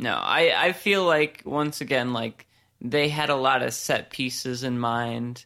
[0.00, 2.46] No, I, I feel like once again, like
[2.80, 5.44] they had a lot of set pieces in mind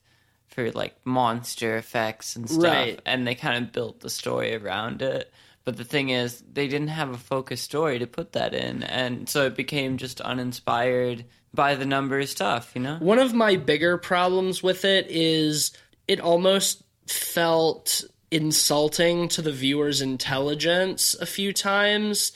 [0.48, 3.00] for like monster effects and stuff, Right.
[3.04, 5.32] and they kind of built the story around it.
[5.64, 9.28] But the thing is, they didn't have a focused story to put that in, and
[9.28, 12.96] so it became just uninspired by the numbers stuff, you know.
[13.00, 15.72] One of my bigger problems with it is
[16.06, 22.32] it almost felt insulting to the viewer's intelligence a few times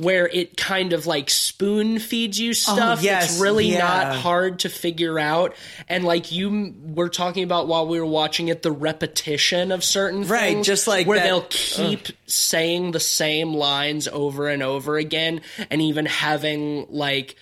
[0.00, 3.78] where it kind of like spoon feeds you oh, stuff yes, that's really yeah.
[3.78, 5.54] not hard to figure out
[5.88, 10.26] and like you were talking about while we were watching it the repetition of certain
[10.26, 14.96] Right, things just like where that- they'll keep saying the same lines over and over
[14.96, 17.36] again and even having like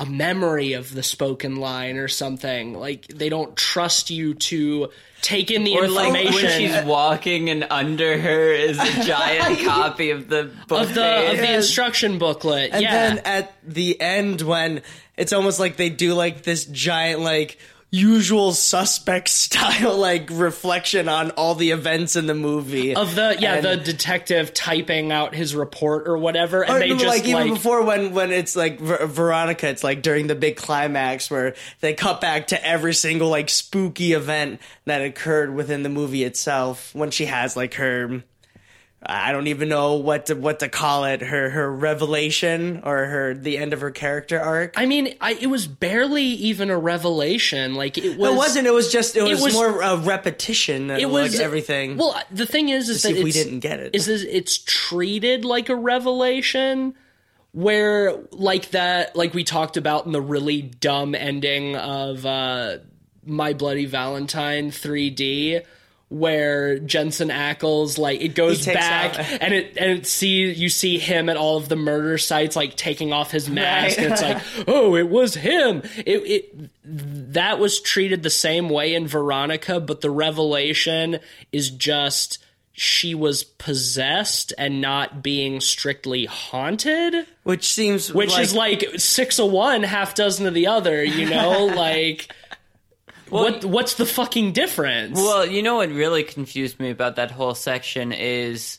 [0.00, 2.74] a memory of the spoken line or something.
[2.78, 4.88] Like they don't trust you to
[5.22, 6.34] take in the Or like information.
[6.34, 11.30] when she's walking and under her is a giant copy of the book of the
[11.30, 12.92] of the instruction booklet And yeah.
[12.92, 14.82] then at the end, when
[15.16, 17.58] it's almost like they do like this giant, like
[17.94, 22.94] usual suspect style, like reflection on all the events in the movie.
[22.94, 26.88] of the yeah And- the detective typing out his report or whatever and Or they
[26.90, 30.34] just like like, even before when when it's like Ver- Veronica, it's like during the
[30.34, 35.82] big climax where they cut back to every single like spooky event that occurred within
[35.82, 38.22] the movie itself when she has like her.
[39.06, 41.20] I don't even know what to what to call it.
[41.20, 44.74] Her her revelation or her the end of her character arc.
[44.76, 48.66] I mean I, it was barely even a revelation like it was it wasn't.
[48.66, 49.16] It was just.
[49.16, 50.90] It was, was- more a repetition.
[50.90, 51.96] it It was like everything.
[51.96, 53.94] Well, the thing is, is that we didn't get it.
[53.94, 56.94] Is that it's treated like a revelation,
[57.52, 62.78] where like that, like we talked about in the really dumb ending of uh,
[63.24, 65.64] My Bloody Valentine 3D.
[66.10, 70.98] Where Jensen Ackles like it goes back off- and it and it see you see
[70.98, 74.04] him at all of the murder sites like taking off his mask Right.
[74.04, 78.94] and it's like oh it was him it it that was treated the same way
[78.94, 81.18] in Veronica, but the revelation
[81.50, 82.38] is just
[82.76, 89.50] she was possessed and not being strictly haunted, which seems which is like six of
[89.50, 91.02] one, half dozen of the other.
[91.04, 92.32] You know, like
[93.28, 95.16] what what's the fucking difference?
[95.16, 98.78] Well, you know what really confused me about that whole section is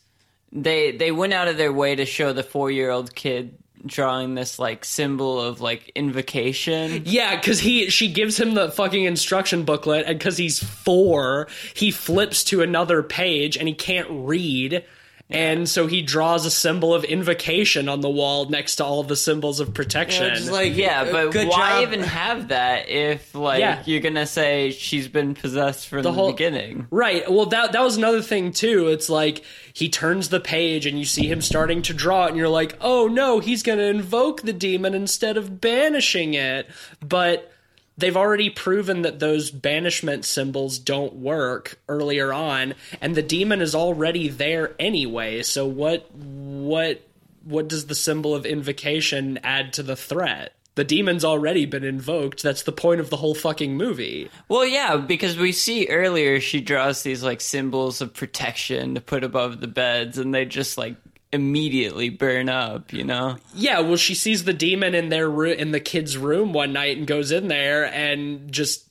[0.52, 4.34] they they went out of their way to show the four year old kid drawing
[4.36, 7.04] this like symbol of like invocation.
[7.06, 11.92] Yeah, because he she gives him the fucking instruction booklet, and because he's four, he
[11.92, 14.84] flips to another page and he can't read.
[15.28, 19.16] And so he draws a symbol of invocation on the wall next to all the
[19.16, 20.26] symbols of protection.
[20.28, 21.88] It's like Yeah, uh, but good why job.
[21.88, 23.82] even have that if like Yeah.
[23.86, 26.86] you're gonna say she's been possessed from the, whole- beginning?
[26.92, 27.30] Right.
[27.30, 28.90] Well, that that was another thing too.
[28.90, 29.42] It's like
[29.74, 32.78] he turns the page and you see him starting to draw it, and you're like,
[32.80, 36.68] "Oh no, he's going to invoke the demon instead of banishing it."
[37.04, 37.52] But
[37.98, 43.76] they've already proven that those banishment symbols don't work earlier on, and the demon is
[43.76, 45.44] already there anyway.
[45.44, 47.02] So what what
[47.44, 50.54] what does the symbol of invocation add to the threat?
[50.76, 52.44] The demon's already been invoked.
[52.44, 54.30] That's the point of the whole fucking movie.
[54.50, 59.24] Well, yeah, because we see earlier she draws these like symbols of protection to put
[59.24, 60.98] above the beds, and they just like
[61.36, 62.92] immediately burn up.
[62.92, 63.38] You know?
[63.54, 66.98] Yeah, well, she sees the demon in their ro- in the kid's room one night
[66.98, 68.82] and goes in there and just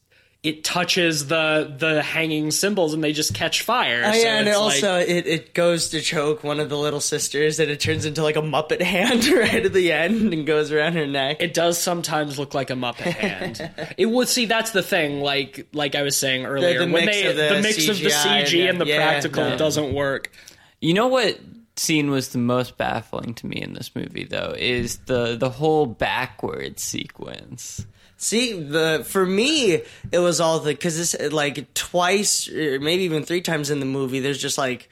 [0.43, 4.03] it touches the the hanging symbols and they just catch fire.
[4.05, 6.69] Oh So yeah, and it it's also like- it, it goes to choke one of
[6.69, 10.35] the little sisters, and it turns into like a Muppet hand right at the end
[10.35, 11.39] and goes around her neck.
[11.41, 13.71] it does sometimes look like a Muppet hand.
[13.97, 15.21] it would see that's the thing.
[15.23, 17.99] Like like I was saying earlier, the when mix they of the the mix of
[17.99, 19.57] the CG and and the the- yeah, practical no.
[19.57, 20.31] doesn't work.
[20.83, 21.41] You know what
[21.77, 25.87] scene was the most baffling to me in this movie though is the the whole
[25.87, 27.87] backward sequence.
[28.17, 33.25] See, the for me it was all the because this like twice or maybe even
[33.25, 34.21] three times in the movie.
[34.21, 34.89] There's just like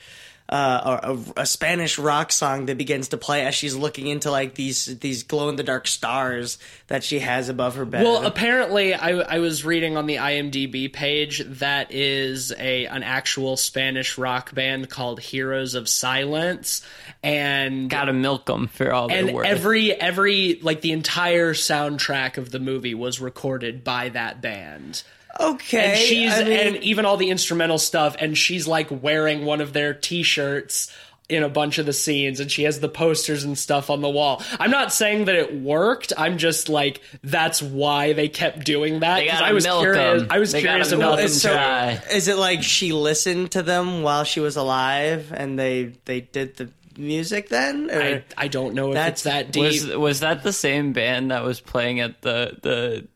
[0.52, 4.54] uh, a, a Spanish rock song that begins to play as she's looking into like
[4.54, 8.04] these these glow in the dark stars that she has above her bed.
[8.04, 13.56] Well, apparently, I, I was reading on the IMDb page that is a an actual
[13.56, 16.86] Spanish rock band called Heroes of Silence,
[17.22, 19.46] and Gotta milk them for all and their worth.
[19.46, 25.02] every every like the entire soundtrack of the movie was recorded by that band.
[25.40, 29.44] Okay, And she's I mean, and even all the instrumental stuff, and she's like wearing
[29.44, 30.92] one of their T-shirts
[31.28, 34.08] in a bunch of the scenes, and she has the posters and stuff on the
[34.10, 34.42] wall.
[34.60, 36.12] I'm not saying that it worked.
[36.18, 39.16] I'm just like that's why they kept doing that.
[39.20, 40.22] They 'cause gotta I was milk curious.
[40.22, 40.28] 'em.
[40.30, 41.40] I was They curious about milk 'em this.
[41.42, 42.02] so try.
[42.12, 46.56] is it like she listened to them while she was alive and they they did
[46.56, 46.68] the
[46.98, 47.90] music then?
[47.90, 48.02] Or?
[48.02, 49.62] I, I don't know if That's- it's that deep.
[49.62, 53.06] was was that the same band that was playing at the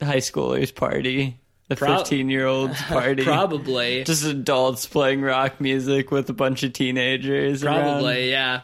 [0.00, 1.36] the high schoolers party,
[1.80, 3.24] the Prob- fifteen year olds party?
[3.24, 4.04] Probably.
[4.04, 7.64] Just adults playing rock music with a bunch of teenagers.
[7.64, 7.82] around.
[7.82, 8.62] Probably, yeah.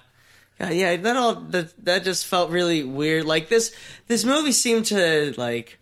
[0.61, 3.25] Yeah, yeah, that all that that just felt really weird.
[3.25, 3.75] Like this
[4.09, 5.79] this movie seemed to like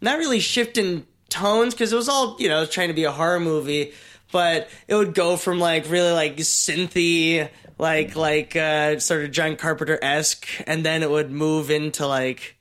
[0.00, 3.10] not really shift in tones because it was all you know trying to be a
[3.10, 3.92] horror movie,
[4.30, 9.56] but it would go from like really like synthy, like like uh, sort of John
[9.56, 12.56] Carpenter esque, and then it would move into like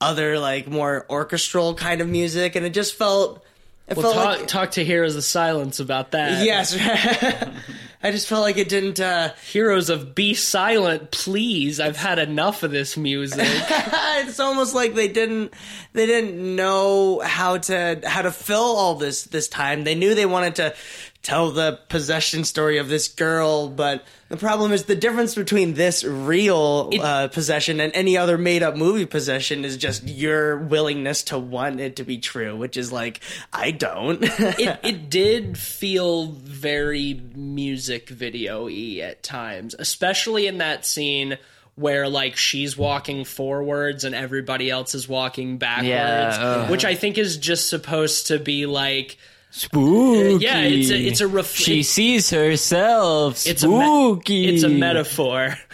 [0.00, 3.42] other like more orchestral kind of music, and it just felt.
[3.88, 6.44] It Well, felt talk, like talk to Heroes of Silence about that.
[6.44, 6.76] yes,
[8.02, 8.98] I just felt like it didn't.
[9.00, 11.78] uh Heroes of Be Silent, please.
[11.78, 13.38] I've had enough of this music.
[13.48, 15.54] it's almost like they didn't
[15.92, 19.84] they didn't know how to how to fill all this this time.
[19.84, 20.74] They knew they wanted to
[21.26, 26.04] tell the possession story of this girl, but the problem is the difference between this
[26.04, 31.36] real uh, possession and any other made up movie possession is just your willingness to
[31.38, 33.20] want it to be true, which is like
[33.52, 34.20] I don't.
[34.22, 41.38] it it did feel very music video y at times, especially in that scene
[41.74, 46.70] where like she's walking forwards and everybody else is walking backwards, Yeah, ugh.
[46.70, 49.18] which I think is just supposed to be like
[49.50, 50.44] Spooky.
[50.44, 53.46] Yeah, it's a- it's a ref- She sees herself.
[53.46, 54.48] it's a me- spooky.
[54.54, 55.56] it's a metaphor.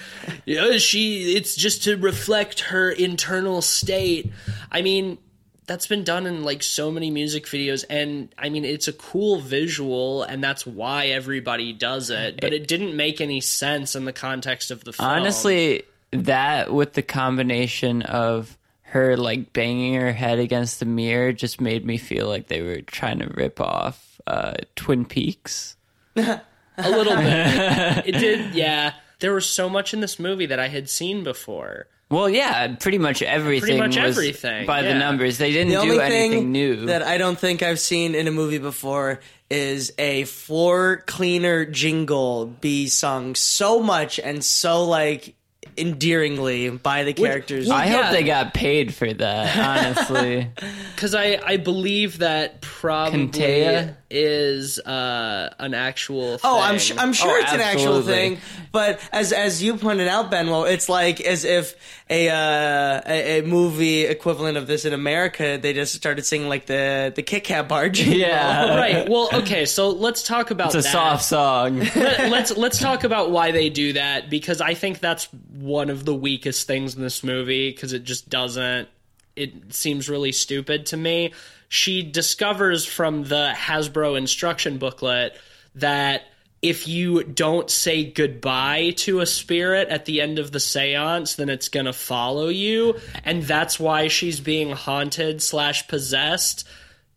[0.45, 4.31] You know, she it's just to reflect her internal state.
[4.71, 5.19] I mean,
[5.67, 9.41] that's been done in like so many music videos and I mean it's a cool
[9.41, 14.13] visual and that's why everybody does it, but it didn't make any sense in the
[14.13, 15.09] context of the film.
[15.09, 18.57] Honestly, that with the combination of
[18.93, 22.83] her like banging her head against the mirror just made me feel like they were
[22.83, 25.79] trying to rip off uh, Twin Peaks.
[26.17, 26.43] a
[26.79, 27.27] little bit.
[28.07, 28.93] it did, yeah.
[29.21, 31.87] There was so much in this movie that I had seen before.
[32.11, 33.79] Well, yeah, pretty much everything.
[33.79, 35.39] Pretty much was everything, by the numbers.
[35.39, 36.87] They didn't the do only anything thing new.
[36.87, 42.45] that I don't think I've seen in a movie before is a floor cleaner jingle
[42.45, 45.35] be sung so much and so like
[45.77, 47.69] endearingly by the characters.
[47.69, 48.03] well, I yeah.
[48.03, 49.57] hope they got paid for that.
[49.97, 50.49] Honestly,
[50.95, 53.97] Because I, I believe that probably Kintea?
[54.11, 56.39] is uh, an actual.
[56.45, 56.97] Oh, I'm thing.
[56.97, 58.39] sh- I'm sure Oh, it's an actual thing,
[58.71, 61.75] but as as you pointed out, Benwell, it's like as if
[62.11, 66.67] a, uh, a a movie equivalent of this in America, they just started singing like
[66.67, 68.19] the the Kit Kat bar jingle.
[68.19, 69.09] yeah, right.
[69.09, 69.65] Well, okay.
[69.65, 70.93] So let's talk about It's a that.
[70.93, 71.79] soft song.
[71.97, 75.29] Let, let's let's talk about why they do that because I think that's
[75.63, 78.89] one of the weakest things in this movie because it just doesn't.
[79.37, 81.33] It seems really stupid to me.
[81.69, 85.39] She discovers from the Hasbro instruction booklet
[85.77, 86.25] that
[86.61, 91.49] if you don't say goodbye to a spirit at the end of the seance, then
[91.49, 96.67] it's gonna follow you, and that's why she's being haunted slash possessed.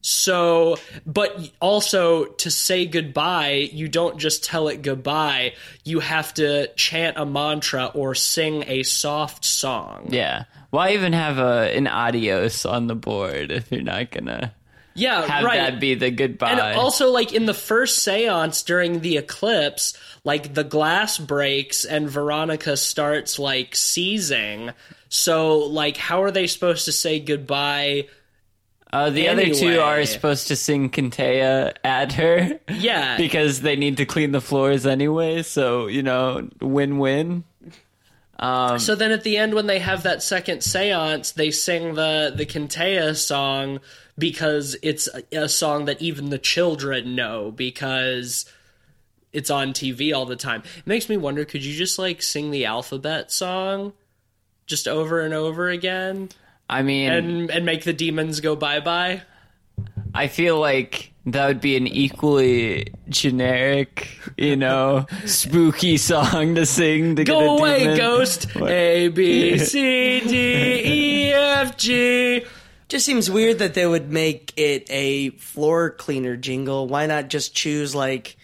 [0.08, 0.78] So,
[1.08, 5.56] but also to say goodbye, you don't just tell it goodbye.
[5.84, 10.10] You have to chant a mantra or sing a soft song.
[10.12, 10.44] Yeah.
[10.70, 14.54] Why even have a an adios on the board if you're not gonna
[14.94, 15.58] Yeah, have right.
[15.58, 16.52] that be the goodbye?
[16.52, 22.08] and also, like in the first seance during the eclipse, like the glass breaks and
[22.08, 24.70] Veronica starts like seizing.
[25.10, 28.06] So, like, how are they supposed to say goodbye?
[28.96, 33.98] Uh, the other two are supposed to sing Kintea at her Yeah, because they need
[33.98, 35.42] to clean the floors anyway.
[35.44, 37.44] So you know, win-win.
[38.40, 42.32] Um, So then at the end when they have that second seance, they sing the
[42.34, 43.82] the Kintea song
[44.18, 48.46] because it's a, a song that even the children know because
[49.34, 50.64] it's on TV all the time.
[50.78, 53.92] It makes me wonder could you just like sing the alphabet song
[54.68, 56.30] just over and over again
[56.70, 59.22] I mean, and and make the demons go bye-bye?
[60.14, 64.08] I feel like that would be an equally generic,
[64.38, 67.98] you know, spooky song to sing to get a Go away, demon.
[67.98, 68.48] ghost.
[68.62, 70.82] A B C D
[71.30, 72.46] E F G.
[72.88, 76.88] Just seems weird that they would make it a floor cleaner jingle.
[76.88, 78.38] Why not just choose like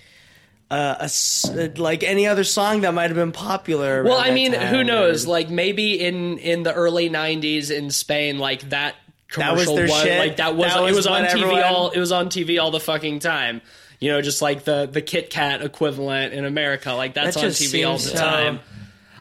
[0.72, 4.04] uh, a like any other song that might have been popular?
[4.04, 5.28] Well, I mean, who knows?
[5.28, 8.96] Like maybe in in the early '90s in Spain, like that
[9.36, 10.18] That was commercial shit?
[10.20, 12.60] like that was, That it was was on TV everyone- all it was on TV
[12.62, 13.62] all the fucking time.
[14.00, 17.50] You know, just like the the Kit Kat equivalent in America, like that's That on
[17.52, 18.60] TV all the so- time.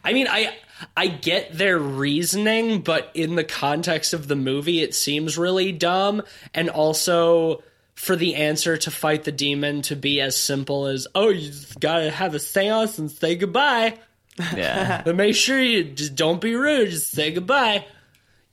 [0.03, 0.55] I mean, I
[0.97, 6.23] I get their reasoning, but in the context of the movie, it seems really dumb,
[6.55, 7.61] and also
[8.01, 11.79] for the answer to fight the demon to be as simple as, "Oh, you just
[11.79, 13.99] gotta have a seance and say goodbye."
[14.55, 15.01] Yeah.
[15.05, 16.89] But make sure you just don't be rude.
[16.89, 17.85] Just say goodbye.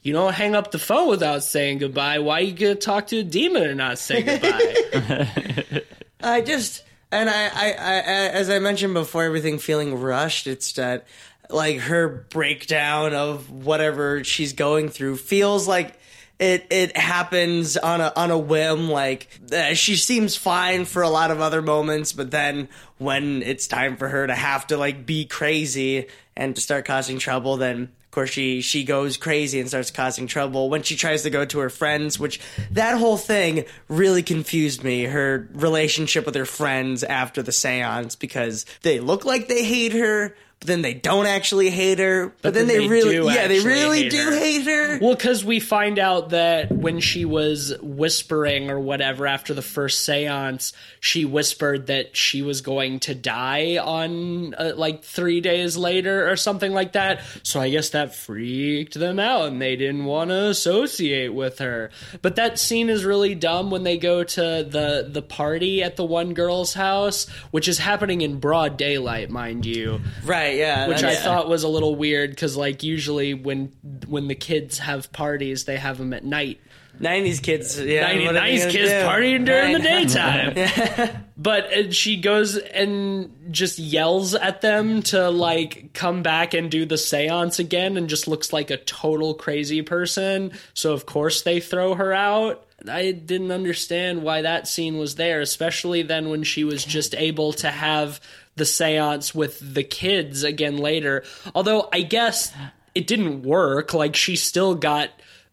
[0.03, 2.19] You don't hang up the phone without saying goodbye.
[2.19, 5.81] Why you gonna talk to a demon and not say goodbye?
[6.21, 10.45] I just and I, I, I, as I mentioned before, everything feeling rushed.
[10.45, 11.07] It's that
[11.49, 15.99] like her breakdown of whatever she's going through feels like
[16.39, 18.89] it it happens on a on a whim.
[18.89, 23.67] Like uh, she seems fine for a lot of other moments, but then when it's
[23.67, 27.83] time for her to have to like be crazy and to start causing trouble, then
[28.09, 31.45] of course she she goes crazy and starts causing trouble when she tries to go
[31.45, 32.39] to her friends which
[32.71, 38.65] that whole thing really confused me her relationship with her friends after the seance because
[38.81, 42.67] they look like they hate her but then they don't actually hate her but, then,
[42.67, 44.37] then they, they really do yeah they really hate do her.
[44.37, 49.53] hate her well, because we find out that when she was whispering or whatever after
[49.53, 55.41] the first seance, she whispered that she was going to die on uh, like three
[55.41, 57.21] days later or something like that.
[57.43, 61.91] So I guess that freaked them out and they didn't want to associate with her.
[62.21, 66.05] But that scene is really dumb when they go to the the party at the
[66.05, 71.01] one girl's house, which is happening in broad daylight, mind you right yeah which I
[71.13, 73.71] that's- thought was a little weird because like usually when
[74.07, 76.59] when the kids have parties they have them at night
[76.99, 78.95] 90s kids yeah 90, what are they 90s kids do?
[78.97, 80.07] partying during the Right.
[80.07, 86.69] daytime but uh, she goes and just yells at them to like come back and
[86.69, 91.41] do the seance again and just looks like a total crazy person so of course
[91.43, 96.43] they throw her out I didn't understand why that scene was there, especially then when
[96.45, 98.21] she was just able to have
[98.59, 101.23] the seance with the kids again later.
[101.55, 102.53] Although I guess
[102.95, 103.93] it didn't work.
[103.93, 105.09] Like she still got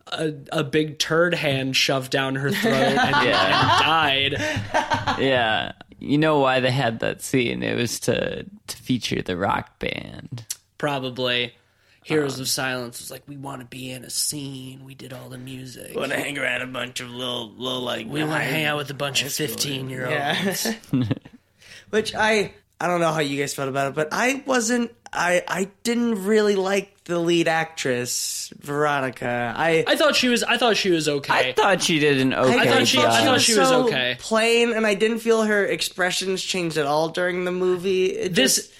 [0.08, 4.34] a, a big turd hand shoved down her throat and, and died.
[5.18, 5.72] Yeah.
[5.98, 7.62] You know why they had that scene?
[7.62, 10.44] It was to to feature the rock band.
[10.78, 11.54] Probably.
[12.02, 12.42] Heroes uh-huh.
[12.42, 14.84] of Silence was like, we want to be in a scene.
[14.84, 15.96] We did all the music.
[15.96, 18.76] want to hang around a bunch of little little like we want to hang out
[18.76, 20.66] with a bunch of 15 year olds.
[20.92, 21.04] Yeah.
[21.90, 25.42] Which I I don't know how you guys felt about it, but I wasn't I
[25.48, 29.54] I didn't really like the lead actress, Veronica.
[29.56, 31.32] I I thought she was I thought she was okay.
[31.50, 33.10] I thought she did an okay I thought she- job.
[33.10, 34.16] I thought she was so okay.
[34.18, 38.06] Plain and I didn't feel her expressions changed at all during the movie.
[38.06, 38.72] It This- just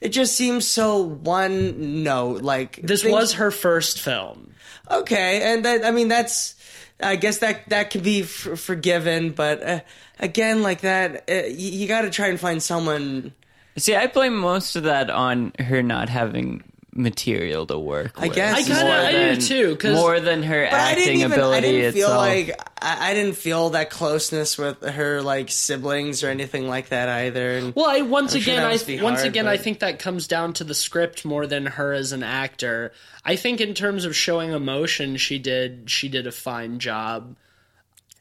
[0.00, 4.52] it just seems so one note like this things- was her first film.
[4.90, 6.54] okay, and that I mean that's
[7.02, 8.28] I guess that that could be f-
[8.58, 9.80] forgiven, but uh,
[10.18, 13.32] again, like that, uh, you, you got to try and find someone.
[13.76, 16.62] See, I blame most of that on her not having
[16.94, 18.36] material to work I with.
[18.36, 21.04] guess I kinda- more I do than- too, 'cause- more than her But I acting
[21.06, 21.32] didn't even.
[21.32, 22.18] ability I didn't feel itself.
[22.20, 27.08] like I, I didn't feel that closeness with her like siblings or anything like that
[27.08, 27.52] either.
[27.52, 30.26] And Well, I once I'm again, that I once hard, again, I think that comes
[30.26, 32.92] down to the script more than her as an actor.
[33.24, 37.36] I think in terms of showing emotion, she did she did a fine job.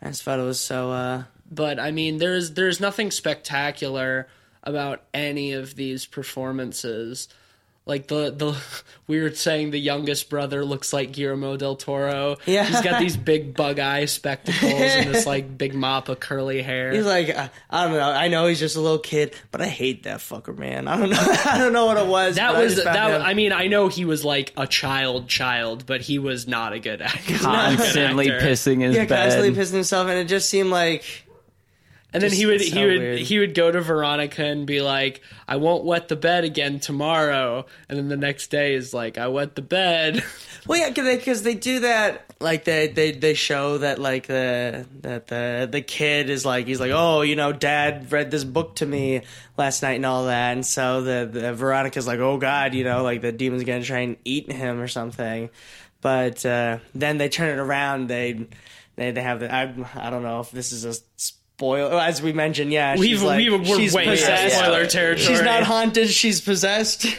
[0.01, 0.91] I just thought it was so.
[0.91, 4.27] uh But I mean, there's there's nothing spectacular
[4.63, 7.27] about any of these performances.
[7.85, 8.55] Like the the
[9.07, 12.37] we were saying, the youngest brother looks like Guillermo del Toro.
[12.45, 12.63] Yeah.
[12.63, 16.91] he's got these big bug eye spectacles and this like big mop of curly hair.
[16.91, 18.09] He's like, uh, I don't know.
[18.11, 20.87] I know he's just a little kid, but I hate that fucker, man.
[20.87, 21.17] I don't know.
[21.45, 22.35] I don't know what it was.
[22.35, 22.93] That but I was that.
[22.93, 26.47] found him- I mean, I know he was like a child, child, but he was
[26.47, 27.39] not a good actor.
[27.39, 28.45] constantly actor.
[28.45, 29.23] pissing his yeah, bed.
[29.23, 31.03] constantly pissing himself, and it just seemed like
[32.13, 33.19] And then he would so he would weird.
[33.19, 37.65] he would go to Veronica and be like, "I won't wet the bed again tomorrow."
[37.87, 40.23] And then the next day is like, "I wet the bed."
[40.67, 42.23] Well, yeah, because they, do that.
[42.39, 46.79] Like they, they they show that like the that the the kid is like he's
[46.79, 49.21] like oh you know dad read this book to me
[49.57, 53.03] last night and all that and so the, the Veronica's like oh god you know
[53.03, 55.49] like the demon's gonna try and eat him or something,
[56.01, 58.47] but uh, then they turn it around they
[58.95, 60.93] they they have the I I don't know if this is a
[61.61, 62.71] spoil as we mentioned.
[62.71, 64.57] Yeah, We've, she's like, we we're she's way into possessed.
[64.57, 65.25] spoiler territory.
[65.27, 66.09] She's not haunted.
[66.09, 67.05] She's possessed.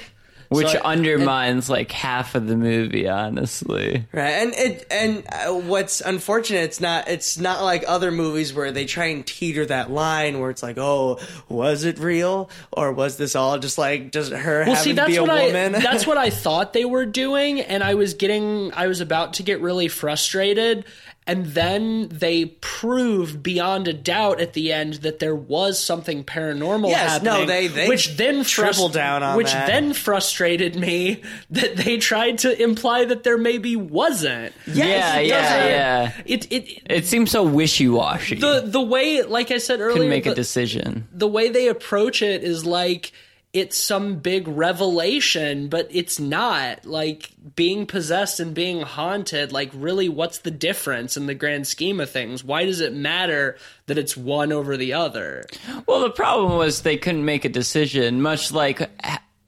[0.48, 4.04] which So I- undermines like half of the movie, honestly.
[4.12, 8.70] Right, and it and uh, what's unfortunate, it's not it's not like other movies where
[8.70, 11.18] they try and teeter that line where it's like, oh,
[11.48, 14.96] was it real or was this all just like just her Well, having see, to
[14.96, 18.12] that's be a what I that's what I thought they were doing, and I was
[18.12, 20.84] getting I was about to get really frustrated,
[21.26, 26.88] and then they proved beyond a doubt at the end that there was something paranormal
[26.90, 27.46] Yes, no, happening.
[27.48, 29.66] they- they which then triple down on which that.
[29.68, 34.52] then frustrated me that they tried to imply that there maybe wasn't.
[34.66, 36.12] Yeah, it yeah, doesn't- yeah.
[36.26, 36.82] It it.
[36.90, 38.36] It seems so wishy washy.
[38.36, 41.06] the the way, like I said earlier, Couldn't make a decision.
[41.12, 43.12] the way they approach it is like
[43.52, 46.86] it's some big revelation, but it's not.
[46.86, 52.00] Like being possessed and being haunted, like really what's the difference in the grand scheme
[52.00, 52.42] of things?
[52.42, 55.44] Why does it matter that it's one over the other?
[55.86, 58.90] Well, the problem was they couldn't make a decision, much like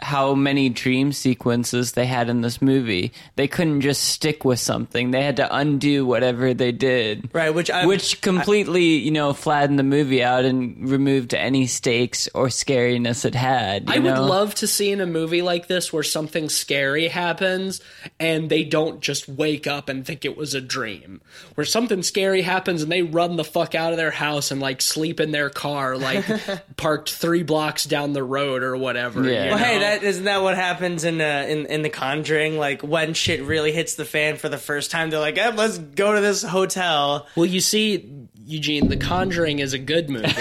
[0.04, 3.10] how many dream sequences they had in this movie.
[3.36, 5.10] They couldn't just stick with something.
[5.10, 7.30] They had to undo whatever they did.
[7.32, 12.28] Right, which I- which completely, you know, flattened the movie out and removed any stakes
[12.34, 13.88] or scariness it had.
[13.88, 17.80] you I would love to see in a movie like this where something scary happens
[18.20, 21.22] and they don't just wake up and think it was a dream.
[21.54, 24.82] Where something scary happens and they run the fuck out of their house and like
[24.82, 26.24] sleep in their car, like
[26.76, 29.24] parked three blocks down the road or whatever.
[29.24, 29.44] Yeah.
[29.44, 29.93] you Well, hey, know?
[29.94, 32.58] That isn't that what happens in uh, in in The Conjuring?
[32.58, 35.78] Like when shit really hits the fan for the first time, they're like, eh, "Let's
[35.78, 40.26] go to this hotel." Well, you see, Eugene, The Conjuring is a good movie.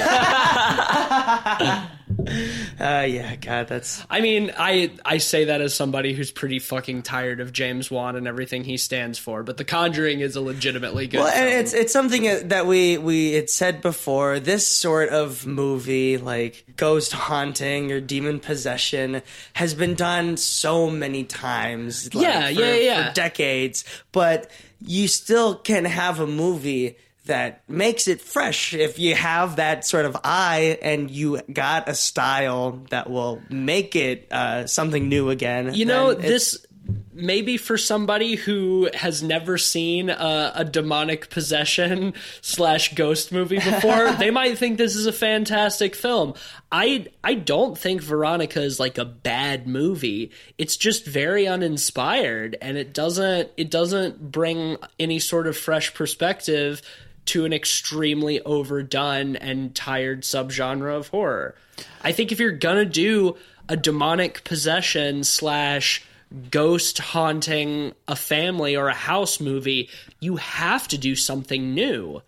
[2.79, 7.03] Uh, yeah, God, that's I mean, I I say that as somebody who's pretty fucking
[7.03, 11.07] tired of James Wan and everything he stands for, but The Conjuring is a legitimately
[11.07, 11.19] good.
[11.19, 11.59] well, and film.
[11.61, 14.39] it's it's something that we we had said before.
[14.39, 19.21] This sort of movie, like ghost haunting or demon possession,
[19.53, 22.13] has been done so many times.
[22.13, 23.07] like, Yeah, for- yeah, yeah.
[23.09, 23.83] for decades.
[24.11, 24.51] But
[24.85, 30.05] you still can have a movie that makes it fresh if you have that sort
[30.05, 35.73] of eye and you got a style that will make it uh, something new again.
[35.73, 36.65] You know, this
[37.13, 44.11] maybe for somebody who has never seen a, a demonic possession slash ghost movie before,
[44.19, 46.33] they might think this is a fantastic film.
[46.71, 50.31] I I don't think Veronica is like a bad movie.
[50.57, 56.81] It's just very uninspired, and it doesn't it doesn't bring any sort of fresh perspective
[57.25, 61.55] to an extremely overdone and tired subgenre of horror.
[62.01, 63.37] I think if you're gonna do
[63.69, 66.03] a demonic possession slash
[66.49, 72.21] ghost haunting a family or a house movie, you have to do something new.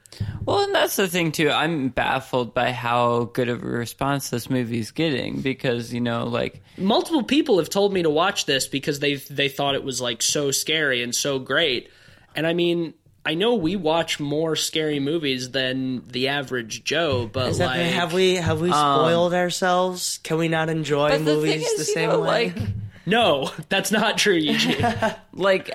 [0.46, 1.50] Well, and that's the thing too.
[1.50, 6.62] I'm baffled by how good of a response this movie's getting because you know, like
[6.78, 10.22] Multiple people have told me to watch this because they they thought it was like
[10.22, 11.90] so scary and so great.
[12.36, 12.94] And I mean,
[13.26, 17.80] I know we watch more scary movies than the average Joe, but Is that- like
[17.82, 20.20] have we have we spoiled ourselves?
[20.24, 22.54] Can we not enjoy but the movies is, the same know, way?
[22.54, 22.58] like
[23.08, 24.84] No, that's not true, Eugene.
[25.34, 25.72] like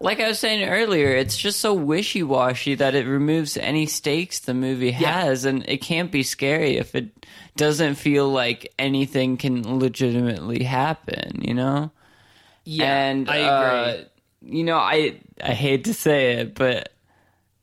[0.00, 4.40] like I was saying earlier, it's just so wishy washy that it removes any stakes
[4.40, 7.10] the movie has, and it can't be scary if it
[7.56, 11.42] doesn't feel like anything can legitimately happen.
[11.42, 11.90] You know.
[12.64, 13.92] yeah, and I agree.
[14.00, 14.04] uh,
[14.44, 16.92] you know, I I hate to say it, but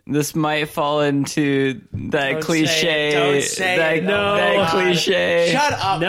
[0.05, 3.07] this might fall into that Don't say cliche.
[3.09, 3.13] it.
[3.13, 4.03] Don't say that, it.
[4.05, 5.49] Oh, that cliche.
[5.51, 6.01] Shut up!
[6.01, 6.07] No.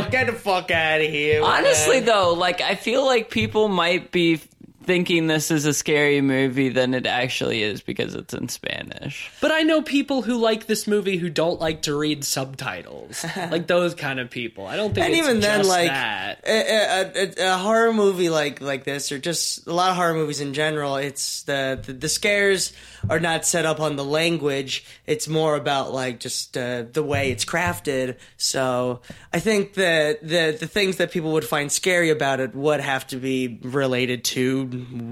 [0.00, 0.10] man.
[0.10, 1.42] get the fuck out of here.
[1.42, 2.06] Honestly, that.
[2.06, 4.40] though, like I feel like people might be
[4.84, 9.30] thinking this is a scary movie than it actually is because it's in Spanish.
[9.40, 13.66] But I know people who like this movie who don't like to read subtitles, like
[13.66, 14.66] those kind of people.
[14.66, 16.44] I don't think and it's even then, just like that.
[16.46, 20.14] a, a, a, a horror movie like like this, or just a lot of horror
[20.14, 22.72] movies in general, it's the, the the scares
[23.08, 24.84] are not set up on the language.
[25.06, 28.16] It's more about like just uh, the way it's crafted.
[28.36, 29.00] So
[29.32, 33.06] I think that the the things that people would find scary about it would have
[33.08, 34.66] to be related to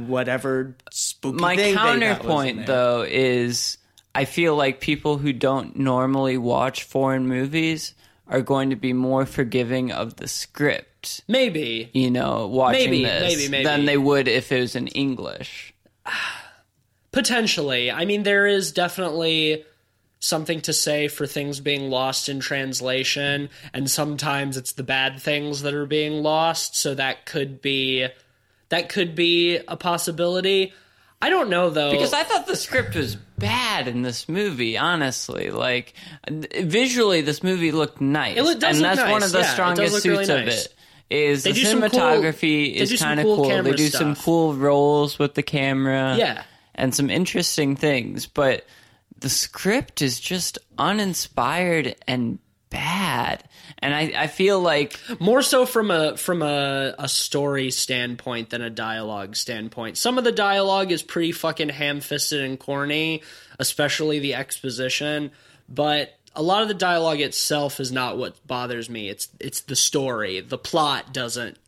[0.09, 1.39] whatever spooky.
[1.41, 2.67] My thing they thought was in counterpoint, there.
[2.67, 3.79] though, is
[4.15, 7.95] I feel like people who don't normally watch foreign movies
[8.29, 11.23] are going to be more forgiving of the script.
[11.29, 11.91] Maybe.
[11.93, 13.65] You know, watching Maybe, this maybe, maybe.
[13.65, 15.75] than they would if it was in English.
[17.11, 17.91] Potentially.
[17.91, 19.65] I mean, there is definitely
[20.19, 25.63] something to say for things being lost in translation, and sometimes it's the bad things
[25.63, 28.07] that are being lost, so that could be
[28.73, 30.73] that could be a possibility.
[31.21, 31.91] I don't know though.
[31.93, 34.77] Because I thought the script was bad in this movie.
[34.79, 35.93] Honestly, like
[36.29, 40.07] visually, this movie looked nice, It does and that's one of the yeah, strongest suits
[40.07, 40.67] really of nice.
[40.67, 40.75] it.
[41.11, 43.63] Is They the cool- cinematography they is kind of cool cool.
[43.63, 46.43] They do some cool rolls with the camera, Yeah.
[46.75, 48.27] and some interesting things.
[48.27, 48.65] But
[49.19, 52.39] the script is just uninspired and
[52.71, 53.45] bad.
[53.79, 58.63] And I, I feel like more so from a from a, a story standpoint than
[58.63, 59.99] a dialogue standpoint.
[59.99, 63.23] Some of the dialogue is pretty fucking ham fisted and corny,
[63.59, 65.33] especially the exposition.
[65.69, 69.09] But a lot of the dialogue itself is not what bothers me.
[69.09, 70.41] It's it's the story.
[70.41, 71.59] The plot doesn't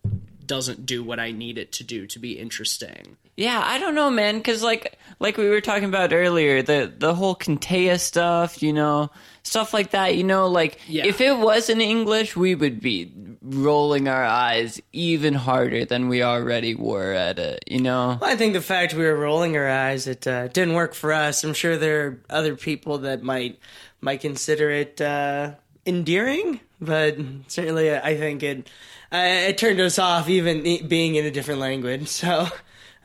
[0.47, 3.17] doesn't do what I need it to do to be interesting.
[3.37, 7.15] Yeah, I don't know, man, because like like we were talking about earlier, the the
[7.15, 9.11] whole Contea stuff, you know,
[9.43, 10.17] stuff like that.
[10.17, 11.07] You know, like Yeah.
[11.07, 13.13] if it was in English, we would be
[13.43, 17.65] rolling our eyes even harder than we already were at it.
[17.67, 20.95] You know, I think the fact we were rolling our eyes, it uh, didn't work
[20.95, 21.45] for us.
[21.45, 23.59] I'm sure there are other people that might
[24.01, 25.53] might consider it uh,
[25.87, 27.17] endearing, but
[27.49, 28.69] certainly I think it
[29.13, 32.09] uh, it turned us off, even being in a different language.
[32.25, 32.49] So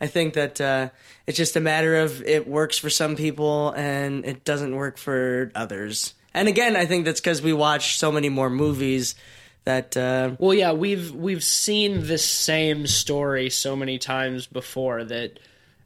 [0.01, 0.89] I think that uh,
[1.29, 5.51] it's just a matter of it works for some people and it doesn't work for
[5.53, 6.15] others.
[6.33, 9.13] And again, I think that's because we watch so many more movies
[9.63, 15.39] that uh, Well, yeah, we've we've seen this same story so many times before that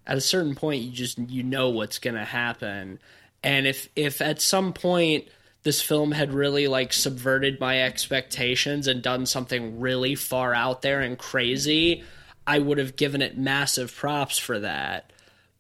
[0.08, 3.00] at a certain point you just you know what's going to happen.
[3.44, 5.28] And if if at some point
[5.64, 11.02] this film had really like subverted my expectations and done something really far out there
[11.02, 12.06] and crazy,
[12.48, 15.10] I would have given it massive props for that.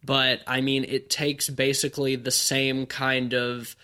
[0.03, 3.75] But I mean, it takes basically the same kind of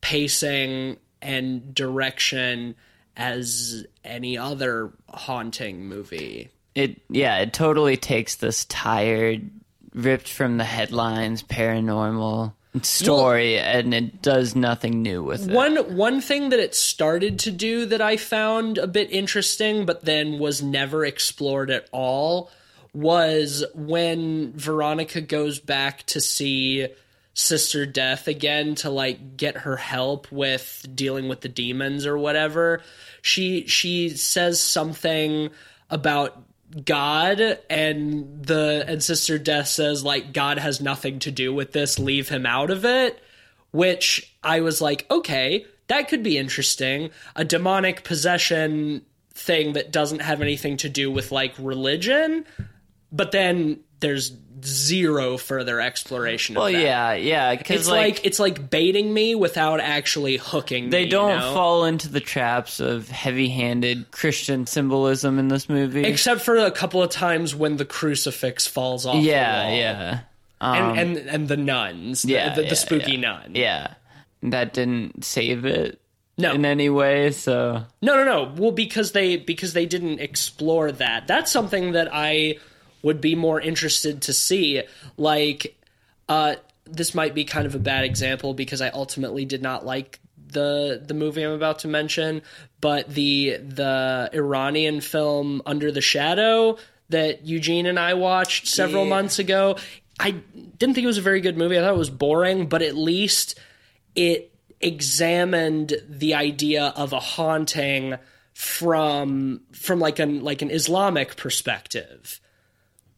[0.00, 2.74] pacing and direction
[3.16, 6.50] as any other haunting movie.
[6.74, 9.50] it yeah, it totally takes this tired,
[9.94, 15.54] ripped from the headlines, paranormal story, and it does nothing new with it.
[15.54, 20.04] One one thing that it started to do that I found a bit interesting but
[20.04, 22.50] then was never explored at all
[22.94, 26.88] was when Veronica goes back to see
[27.34, 32.82] Sister Death again to like get her help with dealing with the demons or whatever.
[33.22, 35.50] She she says something
[35.88, 36.42] about
[36.84, 37.40] God
[37.70, 42.28] and the and Sister Death says like God has nothing to do with this, leave
[42.28, 43.22] him out of it,
[43.70, 47.10] which I was like, okay, that could be interesting.
[47.34, 52.44] A demonic possession thing that doesn't have anything to do with like religion,
[53.12, 54.32] but then there's
[54.64, 56.80] zero further exploration well, of that.
[56.80, 61.30] yeah, yeah, because It's like, it's like baiting me without actually hooking they me, don't
[61.30, 61.52] you know?
[61.54, 66.04] fall into the traps of heavy-handed Christian symbolism in this movie.
[66.04, 69.76] except for a couple of times when the crucifix falls off the yeah, wall.
[69.76, 70.20] yeah.
[70.60, 73.20] Um, and, and and the nuns, the, yeah, the, the yeah, spooky yeah.
[73.20, 73.52] nun.
[73.56, 73.94] Yeah.
[74.44, 76.00] That didn't save it
[76.38, 78.52] No, in any way, so no, no, no.
[78.56, 81.26] Well, because they because they didn't explore that.
[81.26, 82.58] That's something that I
[83.02, 84.82] would be more interested to see.
[85.16, 85.76] Like,
[86.28, 90.20] uh, this might be kind of a bad example because I ultimately did not like
[90.48, 92.42] the the movie I'm about to mention,
[92.80, 96.76] but the the Iranian film Under the Shadow
[97.08, 99.10] that Eugene and I watched several Yeah.
[99.10, 99.76] months ago.
[100.20, 101.78] I didn't think it was a very good movie.
[101.78, 103.58] I thought it was boring, but at least
[104.14, 108.16] it examined the idea of a haunting
[108.54, 112.40] from from like an like an Islamic perspective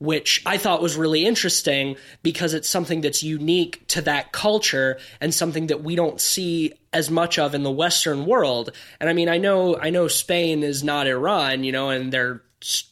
[0.05, 5.33] which I thought was really interesting because it's something that's unique to that culture and
[5.33, 8.71] something that we don't see as much of in the western world.
[9.01, 12.43] And I mean I know I know Spain is not Iran you know and they're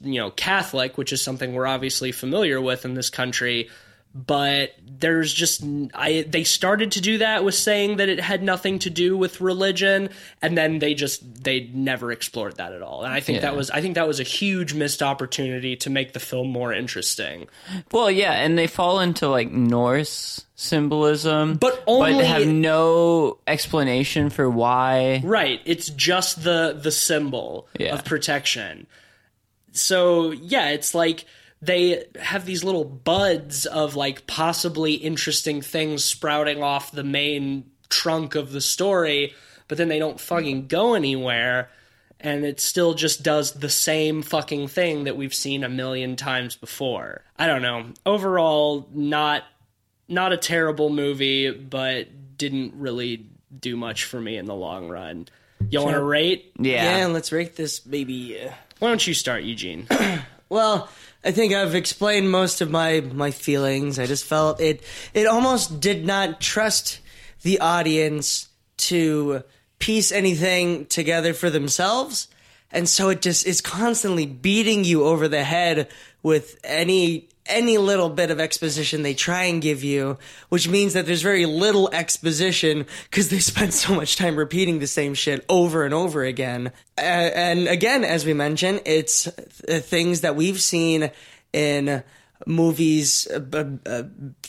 [0.00, 3.70] you know Catholic which is something we're obviously familiar with in this country
[4.14, 8.78] but there's just I they started to do that with saying that it had nothing
[8.80, 10.10] to do with religion
[10.42, 13.04] and then they just they never explored that at all.
[13.04, 16.12] And I think that was I think that was a huge missed opportunity to make
[16.12, 17.48] the film more interesting.
[17.90, 24.28] Well, yeah, and they fall into like Norse symbolism, But only- but have no explanation
[24.28, 25.22] for why.
[25.24, 25.60] right.
[25.64, 27.94] It's just the the symbol Yeah.
[27.94, 28.86] of protection.
[29.72, 31.24] So yeah it's like
[31.62, 38.34] they have these little buds of like possibly interesting things sprouting off the main trunk
[38.34, 39.32] of the story,
[39.68, 41.70] but then they don't fucking go anywhere.
[42.18, 46.54] And it still just does the same fucking thing that we've seen a million times
[46.54, 47.22] before.
[47.36, 47.86] I don't know.
[48.06, 49.44] Overall, not
[50.08, 53.26] not a terrible movie, but didn't really
[53.58, 55.26] do much for me in the long run.
[55.70, 56.52] You want to rate?
[56.58, 58.40] Yeah, yeah, let's rate this baby.
[58.40, 59.86] uh, Why don't you start, Eugene?
[60.48, 60.90] Well,
[61.24, 63.98] I think I've explained most of my my feelings.
[63.98, 64.82] I just felt it
[65.14, 67.00] it almost did not trust
[67.42, 68.48] the audience
[68.78, 69.42] to
[69.78, 72.28] piece anything together for themselves.
[72.72, 75.88] And so it just is constantly beating you over the head
[76.22, 80.16] with any any little bit of exposition they try and give you,
[80.48, 84.86] which means that there's very little exposition because they spend so much time repeating the
[84.86, 86.72] same shit over and over again.
[86.96, 91.10] And again, as we mentioned, it's uh, things that we've seen
[91.52, 92.02] in
[92.46, 94.02] movies uh, uh,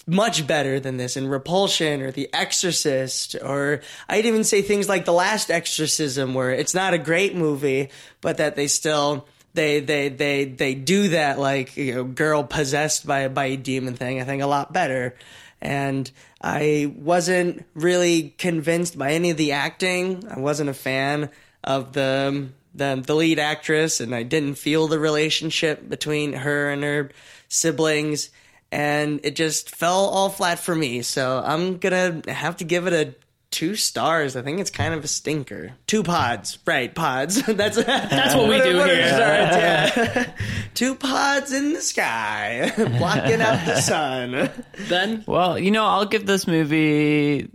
[0.08, 5.06] much better than this in Repulsion or The Exorcist or I'd even say things like
[5.06, 7.90] The Last Exorcism where it's not a great movie
[8.22, 13.06] but that they still they they they they do that like you know girl possessed
[13.06, 15.16] by by a demon thing I think a lot better.
[15.62, 20.28] And I wasn't really convinced by any of the acting.
[20.30, 21.30] I wasn't a fan
[21.64, 26.84] of the the the lead actress and I didn't feel the relationship between her and
[26.84, 27.12] her
[27.54, 28.30] siblings
[28.72, 31.02] and it just fell all flat for me.
[31.04, 33.16] So I'm gonna have to give it a
[33.52, 34.36] two stars.
[34.36, 35.74] I think it's kind of a stinker.
[35.86, 36.58] Two pods.
[36.66, 37.36] Right pods.
[37.46, 39.08] That's That's what we do what here.
[39.08, 39.16] stars,
[39.56, 40.34] yeah.
[40.74, 44.50] two pods in the sky blocking out the sun.
[44.88, 47.52] Then Well, you know, I'll give this movie,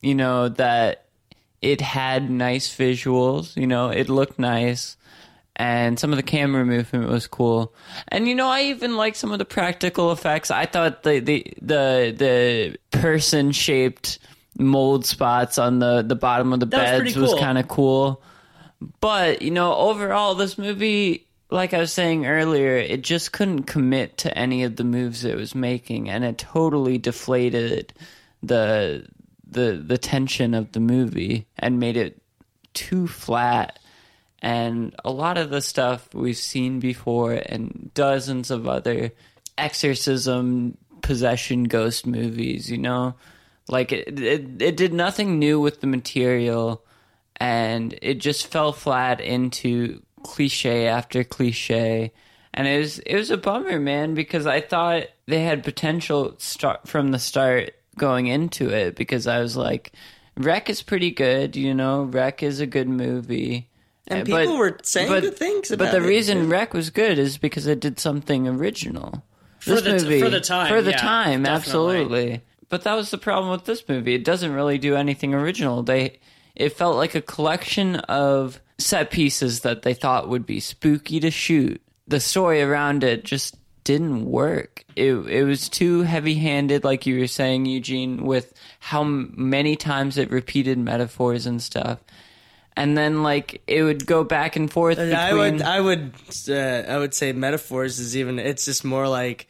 [0.00, 1.04] you know, that
[1.60, 4.96] it had nice visuals, you know, it looked nice.
[5.60, 7.74] And some of the camera movement was cool,
[8.08, 10.50] and you know I even like some of the practical effects.
[10.50, 14.20] I thought the the the, the person shaped
[14.58, 17.38] mold spots on the the bottom of the That was beds was, cool.
[17.40, 18.22] kind of cool.
[19.00, 24.16] But you know, overall, this movie, like I was saying earlier, it just couldn't commit
[24.18, 27.92] to any of the moves it was making, and it totally deflated
[28.42, 29.06] the
[29.46, 32.22] the the tension of the movie and made it
[32.72, 33.78] too flat.
[34.42, 39.12] And a lot of the stuff we've seen before, and dozens of other
[39.58, 42.70] exorcism, possession, ghost movies.
[42.70, 43.14] You know,
[43.68, 46.84] like it, it, it did nothing new with the material
[47.40, 52.12] and it just fell flat into cliche after cliche.
[52.52, 56.88] And it was it was a bummer man because i thought they had potential start
[56.88, 59.92] from the start going into it because i was like
[60.36, 62.02] Rec is pretty good you know?
[62.02, 63.69] Rec is a good movie
[64.10, 65.92] And Uh, people were saying good things about it.
[65.92, 66.46] but the it, reason too.
[66.48, 69.24] Rec was good is because it did something original
[69.60, 71.56] For This the movie- for the time, for the yeah, time definitely.
[71.56, 74.14] absolutely but that was the problem with this movie.
[74.14, 75.82] It doesn't really do anything original.
[75.82, 76.18] They
[76.54, 81.30] it felt like a collection of set pieces that they thought would be spooky to
[81.30, 81.80] shoot.
[82.06, 84.84] The story around it just didn't work.
[84.96, 90.16] It it was too heavy-handed like you were saying Eugene with how m- many times
[90.18, 91.98] it repeated metaphors and stuff.
[92.76, 96.12] And then like it would go back and forth between I would, I would,
[96.48, 98.38] uh, I would say metaphors is even.
[98.38, 99.48] It's just more like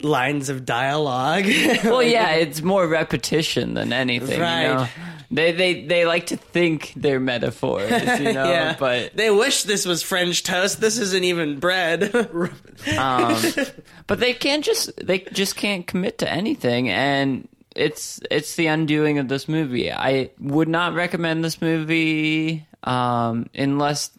[0.00, 1.44] lines of dialogue.
[1.84, 4.36] Well, yeah, it's more repetition than anything.
[4.38, 4.66] You Right.
[4.74, 4.88] know?
[5.30, 9.86] They they they like to think they're metaphors, you know, yeah, but they wish this
[9.86, 10.78] was French toast.
[10.80, 12.14] This isn't even bread.
[12.98, 13.36] um,
[14.06, 19.18] but they can't just they just can't commit to anything, and it's it's the undoing
[19.18, 19.90] of this movie.
[19.92, 24.10] I would not recommend this movie um, unless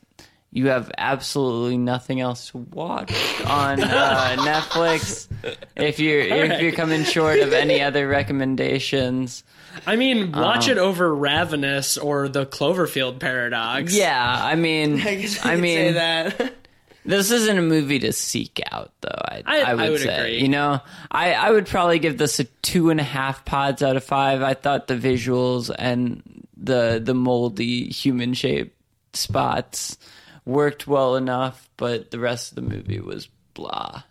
[0.52, 3.12] you have absolutely nothing else to watch
[3.46, 5.28] on uh, Netflix.
[5.76, 9.44] If you're if you're coming short of any other recommendations.
[9.88, 13.92] I mean, Um, watch it over Ravenous or the Cloverfield Paradox.
[13.96, 16.54] Yeah, I mean, I I mean, that.
[17.06, 19.10] this isn't a movie to seek out, though.
[19.10, 20.42] I, I- I, would, I would say, agree.
[20.42, 20.80] you know,
[21.12, 24.42] I, I would probably give this a two and a half pods out of five.
[24.42, 26.24] I thought the visuals and
[26.58, 28.78] the the moldy human shaped
[29.16, 29.98] spots
[30.46, 34.04] worked well enough, but the rest of the movie was blah.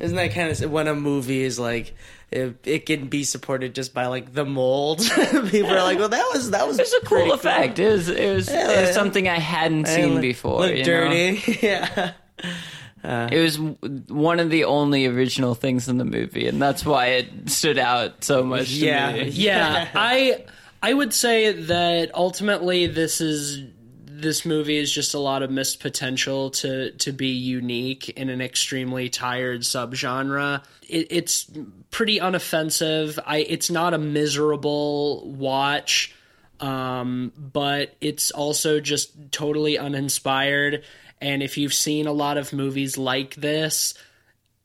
[0.00, 1.94] Isn't that kind of when a movie is like
[2.32, 5.00] it, it can be supported just by like the mold?
[5.50, 7.78] People are like, well, that was that was It was a cool effect.
[7.78, 10.60] It was it was, it was something I hadn't It seen look- before.
[10.60, 10.84] Look you know?
[10.84, 11.58] dirty.
[11.62, 12.12] yeah.
[13.04, 13.28] Uh.
[13.32, 17.50] It was one of the only original things in the movie, and that's why it
[17.50, 18.68] stood out so much.
[18.68, 19.12] To Yeah.
[19.12, 19.28] me.
[19.30, 20.44] yeah i
[20.82, 23.58] i would say that ultimately this is
[24.22, 28.40] this movie is just a lot of missed potential to to be unique in an
[28.40, 30.62] extremely tired subgenre.
[30.88, 31.50] It, it's
[31.90, 33.18] pretty unoffensive.
[33.26, 36.14] I it's not a miserable watch
[36.60, 40.84] um, but it's also just totally uninspired.
[41.20, 43.94] And if you've seen a lot of movies like this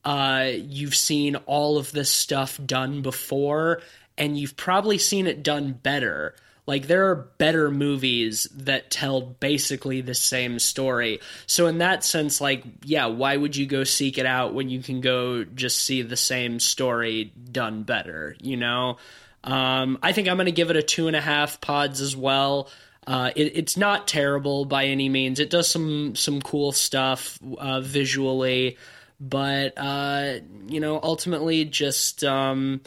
[0.08, 3.82] uh, you've seen all of this stuff done before,
[4.18, 6.34] and you've probably seen it done better.
[6.68, 11.22] Like, there are better movies that tell basically the same story.
[11.48, 14.84] So, in that sense, like, yeah, why would you go seek it out when you
[14.84, 18.98] can go just see the same story done better, you know?
[19.44, 22.16] Um, I think I'm going to give it a two and a half pods as
[22.16, 22.70] well.
[23.08, 25.40] Uh, it, it's not terrible by any means.
[25.40, 28.78] It does some some cool stuff uh, visually,
[29.22, 32.82] but uh, you know, ultimately just um,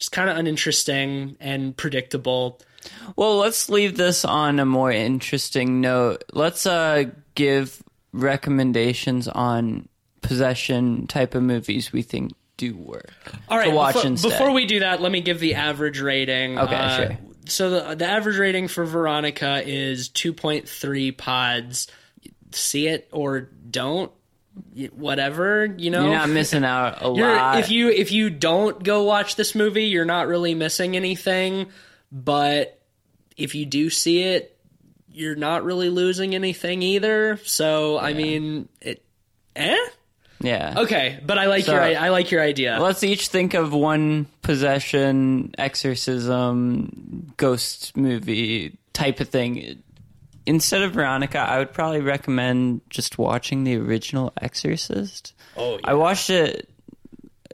[0.00, 2.58] just kind of uninteresting and predictable.
[3.16, 6.24] Well, let's leave this on a more interesting note.
[6.32, 7.04] Let's uh,
[7.34, 9.88] give recommendations on
[10.20, 13.10] possession type of movies we think do work.
[13.48, 14.30] All right, to watch before, instead.
[14.30, 16.58] before we do that, let me give the average rating.
[16.58, 17.18] Okay, Uh, sure.
[17.46, 21.88] So the the average rating for Veronica is 2.3 pods.
[22.52, 24.12] See it or don't,
[24.92, 26.04] whatever, you know.
[26.04, 27.58] You're not missing out a lot.
[27.58, 31.66] if you if you don't go watch this movie, you're not really missing anything.
[32.12, 32.78] But
[33.38, 34.56] if you do see it,
[35.10, 37.38] you're not really losing anything either.
[37.44, 39.02] So I mean, it.
[39.56, 39.76] Eh.
[40.40, 40.74] yeah.
[40.76, 42.78] Okay, but I like So- your I I like your idea.
[42.80, 49.82] Let's each think of one possession, exorcism, ghost movie type of thing.
[50.44, 55.34] Instead of Veronica, I would probably recommend just watching the original Exorcist.
[55.56, 56.68] Oh, I watched it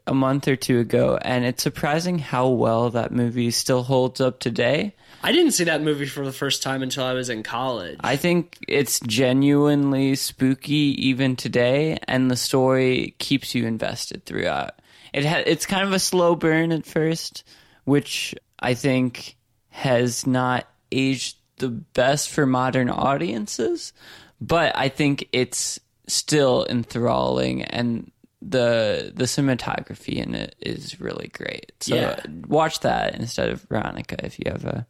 [0.09, 4.41] a month or two ago, and it's surprising how well that movie still holds up
[4.41, 4.95] today.
[5.23, 7.99] I didn't see that movie for the first time until I was in college.
[8.01, 14.81] I think it's genuinely spooky even today, and the story keeps you invested throughout.
[15.13, 17.45] It ha- it's kind of a slow burn at first,
[17.85, 19.37] which I think
[19.71, 23.93] has not aged the best for modern audiences,
[24.41, 31.73] but I think it's still enthralling and the the cinematography in it is really great.
[31.81, 32.17] So Yeah.
[32.47, 34.87] watch that instead of Veronica if you have a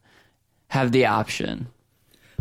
[0.67, 1.67] have the option.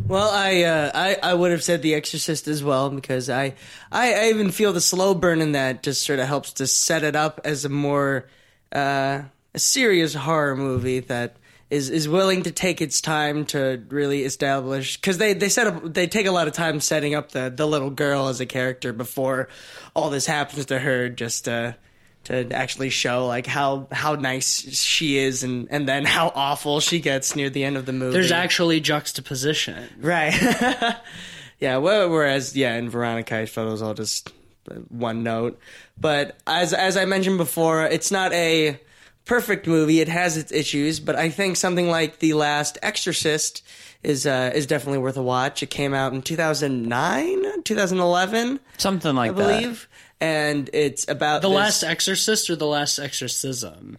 [0.06, 3.54] Well, I, uh, I I would have said The Exorcist as well because I,
[3.90, 7.02] I I even feel the slow burn in that just sort of helps to set
[7.02, 8.28] it up as a more
[8.72, 9.22] uh,
[9.54, 11.36] a serious horror movie that
[11.70, 15.94] is is willing to take its time to really establish because they they set up
[15.94, 18.92] they take a lot of time setting up the the little girl as a character
[18.92, 19.48] before
[19.94, 21.76] all this happens to her just to
[22.24, 27.00] to actually show like how how nice she is and and then how awful she
[27.00, 28.12] gets near the end of the movie.
[28.12, 29.88] There's actually juxtaposition.
[29.98, 30.34] Right.
[31.58, 31.78] yeah.
[31.78, 34.30] Whereas, yeah, in Veronica, I felt it was all just
[34.88, 35.58] one note.
[35.98, 38.78] But as as I mentioned before, it's not a
[39.28, 40.00] perfect movie.
[40.00, 43.64] It has its issues, but I think something like The Last Exorcist
[44.02, 45.62] is uh, is definitely worth a watch.
[45.62, 49.48] It came out in 2009, 2011, Something I like that.
[49.50, 49.88] I believe.
[50.20, 53.98] And it's about The this- Last Exorcist or The Last Exorcism?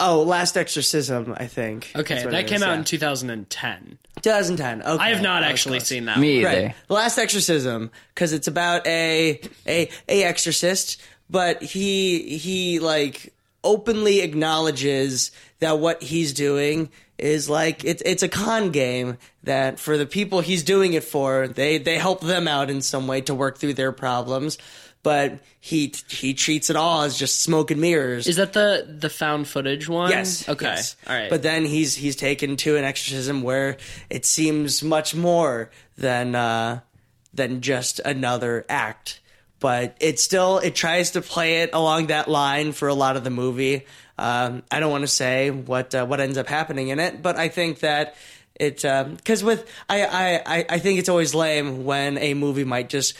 [0.00, 2.78] oh Last Exorcism I think Okay, that came is, out yeah.
[2.78, 3.98] in 2010.
[4.22, 5.88] 2010 okay I have not actually close.
[5.88, 6.18] seen that.
[6.20, 6.46] Me either.
[6.46, 6.74] Right.
[6.86, 13.32] The Last Exorcism, because it's about a a a exorcist, but he he like
[13.64, 15.30] openly acknowledges
[15.60, 20.40] that what he's doing is like it's it's a con game that for the people
[20.40, 23.74] he's doing it for, they they help them out in some way to work through
[23.74, 24.58] their problems.
[25.02, 28.26] But he he treats it all as just smoke and mirrors.
[28.26, 30.10] Is that the the found footage one?
[30.10, 30.48] Yes.
[30.48, 30.66] Okay.
[30.66, 30.96] yes.
[31.06, 31.30] All right.
[31.30, 33.78] But then he's he's taken to an exorcism where
[34.10, 36.80] it seems much more than uh,
[37.32, 39.20] than just another act.
[39.60, 43.24] But it still it tries to play it along that line for a lot of
[43.24, 43.86] the movie.
[44.18, 47.36] Um, I don't want to say what uh, what ends up happening in it, but
[47.36, 48.16] I think that
[48.58, 52.88] it because with I, I I I think it's always lame when a movie might
[52.88, 53.14] just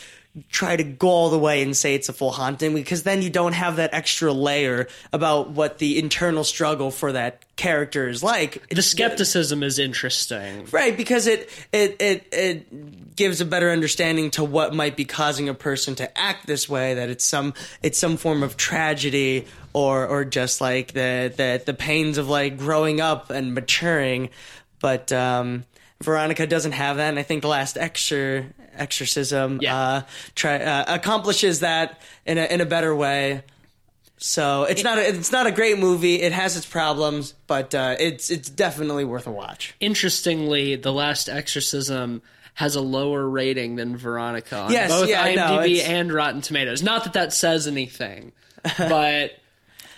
[0.50, 3.30] try to go all the way and say it's a full haunting because then you
[3.30, 8.68] don't have that extra layer about what the internal struggle for that character is like.
[8.68, 10.66] the skepticism is interesting.
[10.70, 15.48] Right, because it it it it gives a better understanding to what might be causing
[15.48, 16.94] a person to act this way.
[16.94, 21.74] That it's some it's some form of tragedy or or just like the the the
[21.74, 24.30] pains of like growing up and maturing.
[24.80, 25.64] But um,
[26.00, 29.76] Veronica doesn't have that, and I think the last exor exorcism Yeah.
[29.76, 30.02] uh,
[30.34, 33.42] try uh, accomplishes that in a in a better way.
[34.20, 36.20] So it's not a, it's not a great movie.
[36.20, 39.74] It has its problems, but uh, it's it's definitely worth a watch.
[39.78, 42.22] Interestingly, The Last Exorcism
[42.54, 46.82] has a lower rating than Veronica on Yes, both yeah, IMDb it's- and Rotten Tomatoes.
[46.82, 48.32] Not that that says anything,
[48.78, 49.38] but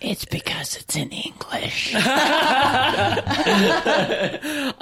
[0.03, 1.95] It's because it's in English.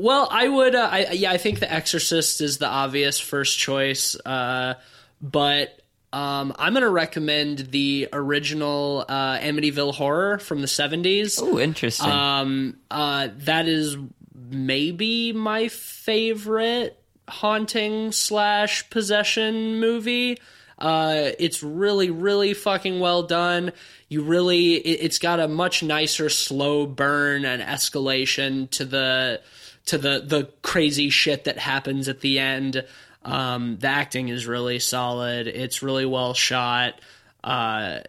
[0.00, 0.74] Well, I would.
[0.74, 4.74] Uh, I, yeah, I think The Exorcist is the obvious first choice, uh,
[5.20, 5.78] but
[6.10, 11.38] um, I'm going to recommend the original uh, Amityville Horror from the '70s.
[11.42, 12.10] oh, interesting.
[12.10, 13.98] Um, uh, that is
[14.34, 16.98] maybe my favorite
[17.28, 20.38] haunting slash possession movie.
[20.78, 23.72] Uh, it's really, really fucking well done.
[24.08, 29.42] You really, it, it's got a much nicer slow burn and escalation to the
[29.86, 32.84] to the the crazy shit that happens at the end.
[33.24, 35.46] Um, the acting is really solid.
[35.46, 37.00] It's really well shot.
[37.44, 38.00] Uh,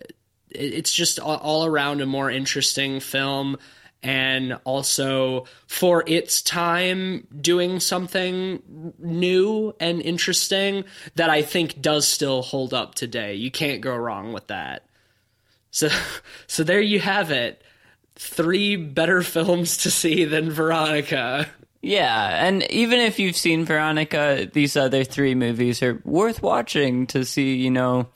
[0.50, 3.58] it- it's just all, all around a more interesting film
[4.04, 10.84] and also for its time doing something new and interesting
[11.16, 13.36] that I think does still hold up today.
[13.36, 14.86] You can't go wrong with that.
[15.72, 15.90] So
[16.48, 17.62] so there you have it.
[18.16, 21.48] Three better films to see than Veronica.
[21.82, 27.26] Yeah, and even if you've seen Veronica, these other three movies are worth watching to
[27.26, 28.08] see, you know,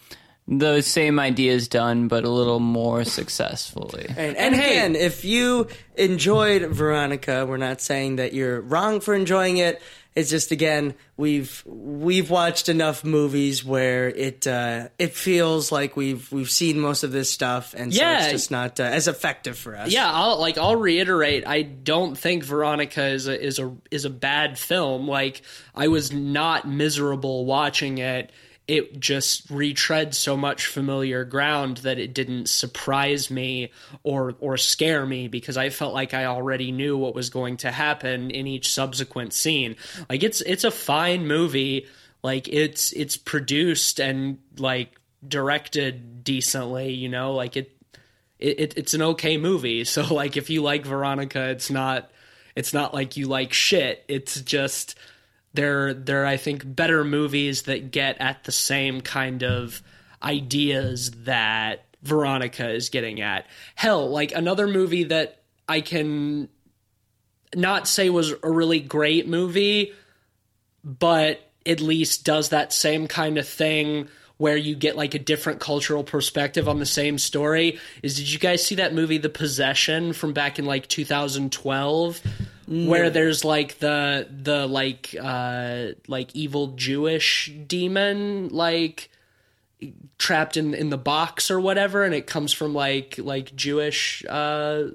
[0.47, 4.05] those same ideas done, but a little more successfully.
[4.09, 8.99] And, And and hey- again, if you enjoyed Veronica, we're not saying that you're wrong
[8.99, 9.81] for enjoying it.
[10.15, 16.31] It's just again, we've we've watched enough movies where it uh, it feels like we've
[16.31, 18.23] we've seen most of this stuff, and so Yeah.
[18.23, 19.91] it's just not uh, as effective for us.
[19.91, 21.45] Yeah, I'll like I'll reiterate.
[21.45, 25.05] I don't think Veronica is a is a is a bad film.
[25.05, 25.41] Like
[25.75, 28.31] I was not miserable watching it.
[28.67, 33.71] It just retreads so much familiar ground that it didn't surprise me
[34.03, 37.71] or or scare me because I felt like I already knew what was going to
[37.71, 39.75] happen in each subsequent scene.
[40.09, 41.87] Like it's it's a fine movie.
[42.23, 46.93] Like it's it's produced and like directed decently.
[46.93, 47.71] You know, like it
[48.39, 49.83] it, it, it's an okay movie.
[49.95, 52.09] So like if you like Veronica, it's not
[52.55, 54.03] it's not like you like shit.
[54.07, 54.97] It's just
[55.55, 59.81] they're they're I think better movies that get at the same kind of
[60.21, 63.47] ideas that Veronica is getting at.
[63.75, 66.49] Hell, like another movie that I can
[67.55, 69.93] not say was a really great movie,
[70.83, 75.59] but at least does that same kind of thing where you get like a different
[75.59, 80.11] cultural perspective on the same story is did you guys see that movie the possession
[80.13, 82.21] from back in like 2012
[82.67, 89.09] where there's like the the like uh like evil jewish demon like
[90.17, 94.85] trapped in in the box or whatever and it comes from like like jewish uh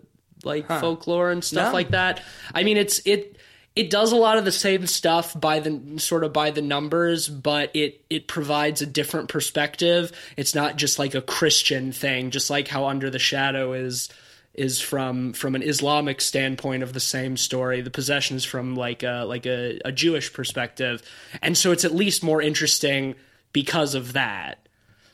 [0.43, 1.73] like folklore and stuff No.
[1.75, 2.23] like that.
[2.55, 3.37] I mean it's it
[3.77, 7.29] it does a lot of the same stuff by the sort of by the numbers
[7.29, 10.13] but it it provides a different perspective.
[10.37, 14.09] It's not just like a christian thing just like how under the shadow is
[14.55, 17.81] is from from an islamic standpoint of the same story.
[17.81, 21.03] The possession is from like a like a, a jewish perspective.
[21.41, 23.15] And so it's at least more interesting
[23.53, 24.69] because of that.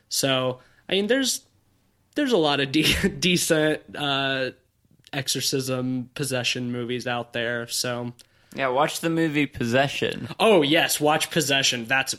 [0.09, 1.42] So i mean there's
[2.14, 4.50] there's a lot of de- decent uh
[5.12, 8.12] exorcism possession movies out there so
[8.57, 10.28] Yeah, watch the movie Possession.
[10.40, 11.84] Oh yes, watch Possession.
[11.86, 12.14] That's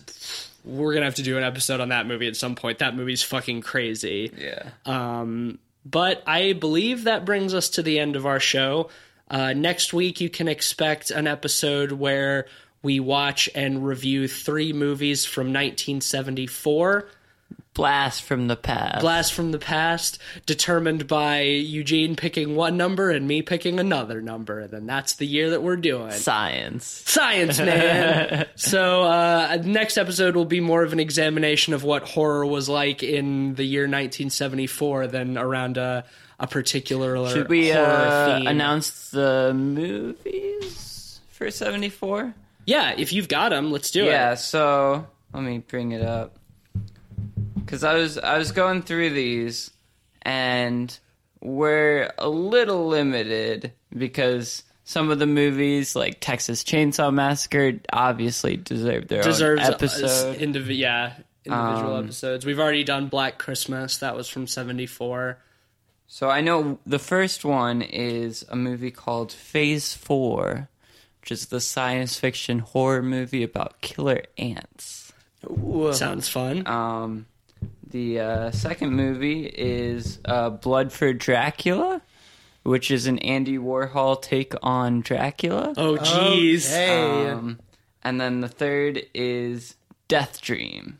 [0.63, 2.79] we're gonna have to do an episode on that movie at some point.
[2.79, 4.31] That movie's fucking crazy.
[4.37, 4.69] Yeah.
[4.85, 8.89] Um, but I believe that brings us to the end of our show.
[9.29, 12.47] Uh, next week, you can expect an episode where
[12.81, 17.09] we watch and review three movies from 1974.
[17.77, 19.01] Blast from the past.
[19.01, 20.17] Blast from the past,
[20.47, 24.61] determined by Eugene picking one number and me picking another number.
[24.61, 26.09] And then that's the year that we're doing.
[26.09, 27.03] Science.
[27.05, 28.47] Science, man.
[28.55, 33.03] so, uh, next episode will be more of an examination of what horror was like
[33.03, 36.03] in the year 1974 than around a,
[36.39, 42.33] a particular Should we uh, announce the movies for 74?
[42.65, 44.11] Yeah, if you've got them, let's do Yeah, it.
[44.11, 46.36] Yeah, so let me bring it up.
[47.65, 49.71] Cuz I was I was going through these
[50.21, 50.97] and
[51.41, 59.07] we're a little limited because some of the movies like Texas Chainsaw Massacre obviously deserve
[59.07, 60.37] their Deserves own episode.
[60.37, 61.13] indiv- yeah,
[61.45, 62.45] individual Um, episodes.
[62.45, 63.97] We've already done Black Christmas.
[63.97, 65.37] That was from 74.
[66.07, 70.69] So I know the first one is a movie called Phase 4,
[71.21, 75.11] which is the science fiction horror movie about killer ants.
[75.45, 75.91] Ooh.
[75.93, 76.65] Sounds fun.
[76.65, 77.25] Um,
[77.89, 82.01] the uh, second movie is uh, Blood for Dracula,
[82.63, 85.73] which is an Andy Warhol take on Dracula.
[85.77, 86.69] oh, jeez.
[86.69, 87.29] Hey.
[87.29, 87.59] Um,
[88.03, 89.75] and then the third is
[90.07, 90.99] Death Dream.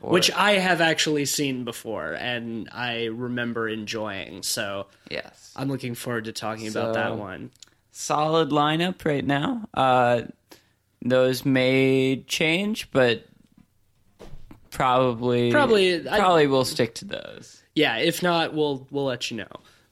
[0.00, 4.42] or- Which I have actually seen before and I remember enjoying.
[4.42, 7.50] So yes, I'm looking forward to talking about that one.
[7.90, 9.68] solid lineup right now.
[9.74, 10.22] Uh,
[11.04, 13.24] those may change, but
[14.72, 17.62] probably Probably- I- probably we'll stick to those.
[17.74, 19.48] yeah if not we'll we'll let you know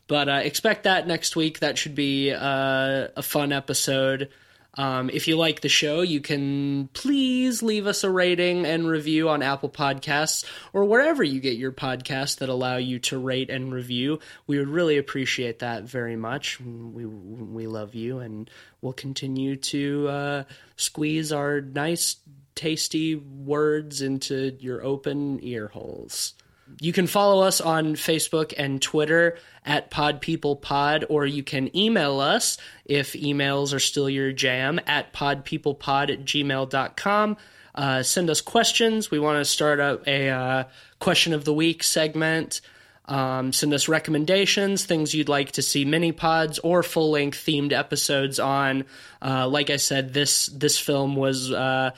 [0.07, 4.29] but uh, expect that next week that should be uh, a fun episode
[4.75, 9.27] Um, if you like the show, you can please leave us a rating and review
[9.27, 13.73] on Apple Podcasts or wherever you get your podcasts that allow you to rate and
[13.73, 14.19] review.
[14.47, 16.57] We would really appreciate that very much.
[16.61, 18.49] We we love you, and
[18.81, 20.43] we'll continue to uh,
[20.77, 22.15] squeeze our nice,
[22.55, 26.33] tasty words into your open ear holes.
[26.79, 32.57] You can follow us on Facebook and Twitter at podpeoplepod, or you can email us
[32.85, 37.37] if emails are still your jam at podpeoplepod at gmail.com.
[37.73, 39.11] Uh, send us questions.
[39.11, 40.63] We want to start up a uh,
[40.99, 42.61] question of the week segment.
[43.05, 47.73] Um, send us recommendations, things you'd like to see mini pods or full length themed
[47.73, 48.85] episodes on.
[49.21, 51.91] Uh, like I said, this this film was uh,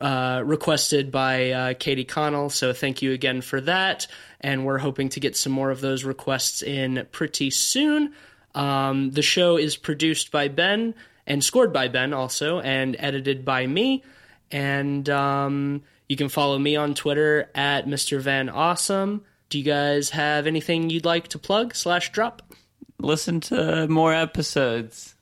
[0.00, 4.06] uh, requested by uh, Katie Connell, so thank you again for that.
[4.40, 8.12] And we're hoping to get some more of those requests in pretty soon.
[8.54, 10.94] Um, the show is produced by Ben
[11.26, 14.02] and scored by Ben also, and edited by me.
[14.50, 18.18] And um, you can follow me on Twitter at Mr.
[18.20, 19.24] Van Awesome.
[19.50, 22.42] Do you guys have anything you'd like to plug slash drop?
[22.98, 25.14] Listen to more episodes.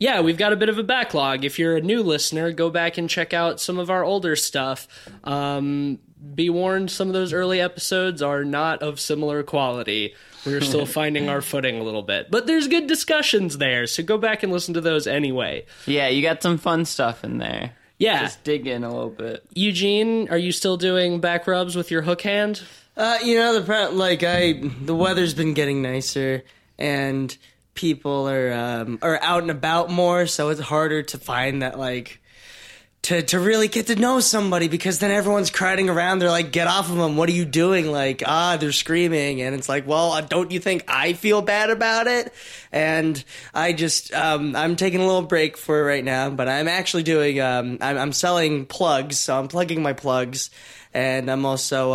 [0.00, 1.44] Yeah, we've got a bit of a backlog.
[1.44, 4.88] If you're a new listener, go back and check out some of our older stuff.
[5.24, 5.98] Um,
[6.34, 10.14] be warned, some of those early episodes are not of similar quality.
[10.46, 14.16] We're still finding our footing a little bit, but there's good discussions there, so go
[14.16, 15.66] back and listen to those anyway.
[15.86, 17.72] Yeah, you got some fun stuff in there.
[17.98, 19.44] Yeah, Just dig in a little bit.
[19.54, 22.62] Eugene, are you still doing back rubs with your hook hand?
[22.96, 26.42] Uh, you know the like I the weather's been getting nicer
[26.78, 27.36] and
[27.74, 32.20] people are um, are out and about more, so it's harder to find that like
[33.02, 36.18] to to really get to know somebody because then everyone's crowding around.
[36.18, 37.16] They're like, "Get off of them!
[37.16, 40.60] What are you doing?" Like, ah, they're screaming, and it's like, well, uh, don't you
[40.60, 42.32] think I feel bad about it?
[42.72, 43.22] And
[43.54, 47.40] I just um, I'm taking a little break for right now, but I'm actually doing
[47.40, 50.50] um, I'm, I'm selling plugs, so I'm plugging my plugs,
[50.92, 51.92] and I'm also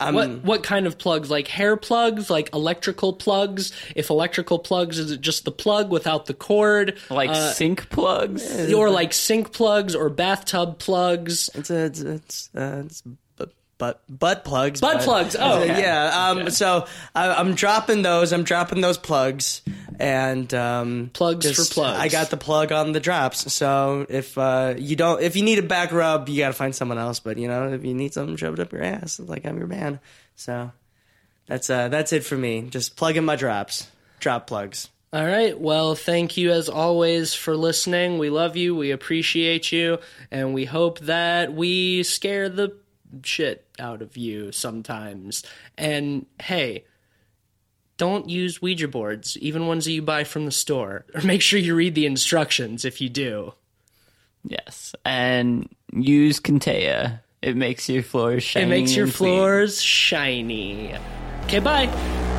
[0.00, 1.30] um, What what kind of plugs?
[1.30, 3.72] Like hair plugs, like electrical plugs?
[3.94, 6.98] If electrical plugs, is it just the plug without the cord?
[7.10, 8.72] Like Uh, sync plugs.
[8.72, 11.50] or like sink plugs or bathtub plugs?
[11.54, 13.16] It's a, it's it's, uh, it's bu-
[13.78, 14.80] butt butt plugs.
[14.80, 15.36] Butt but- plugs.
[15.38, 15.80] Oh, okay.
[15.80, 16.28] yeah.
[16.28, 16.50] Um.
[16.50, 18.32] So I, I'm dropping those.
[18.32, 19.62] I'm dropping those plugs,
[19.98, 22.00] and um, Plugs for plugs.
[22.00, 23.52] I got the plug on the drops.
[23.52, 26.74] So if uh, you don't, if you need a back rub, you got to find
[26.74, 27.20] someone else.
[27.20, 30.00] But you know, if you need something shoved up your ass, like I'm your man.
[30.36, 30.72] So
[31.46, 32.62] that's uh, that's it for me.
[32.70, 33.88] Just plugging my drops.
[34.20, 34.88] Drop plugs.
[35.12, 35.56] All right.
[35.56, 38.18] Well, thank you as always for listening.
[38.18, 38.74] We love you.
[38.74, 39.98] We appreciate you.
[40.32, 42.76] And we hope that we scare the
[43.22, 45.44] shit out of you sometimes.
[45.76, 46.84] And hey,
[47.96, 51.04] don't use Ouija boards, even ones that you buy from the store.
[51.14, 53.54] Or make sure you read the instructions if you do.
[54.46, 57.20] Yes, and use Contea.
[57.40, 58.64] It makes your floors shiny.
[58.64, 60.94] It makes your floors shiny.
[61.44, 62.33] Okay, bye.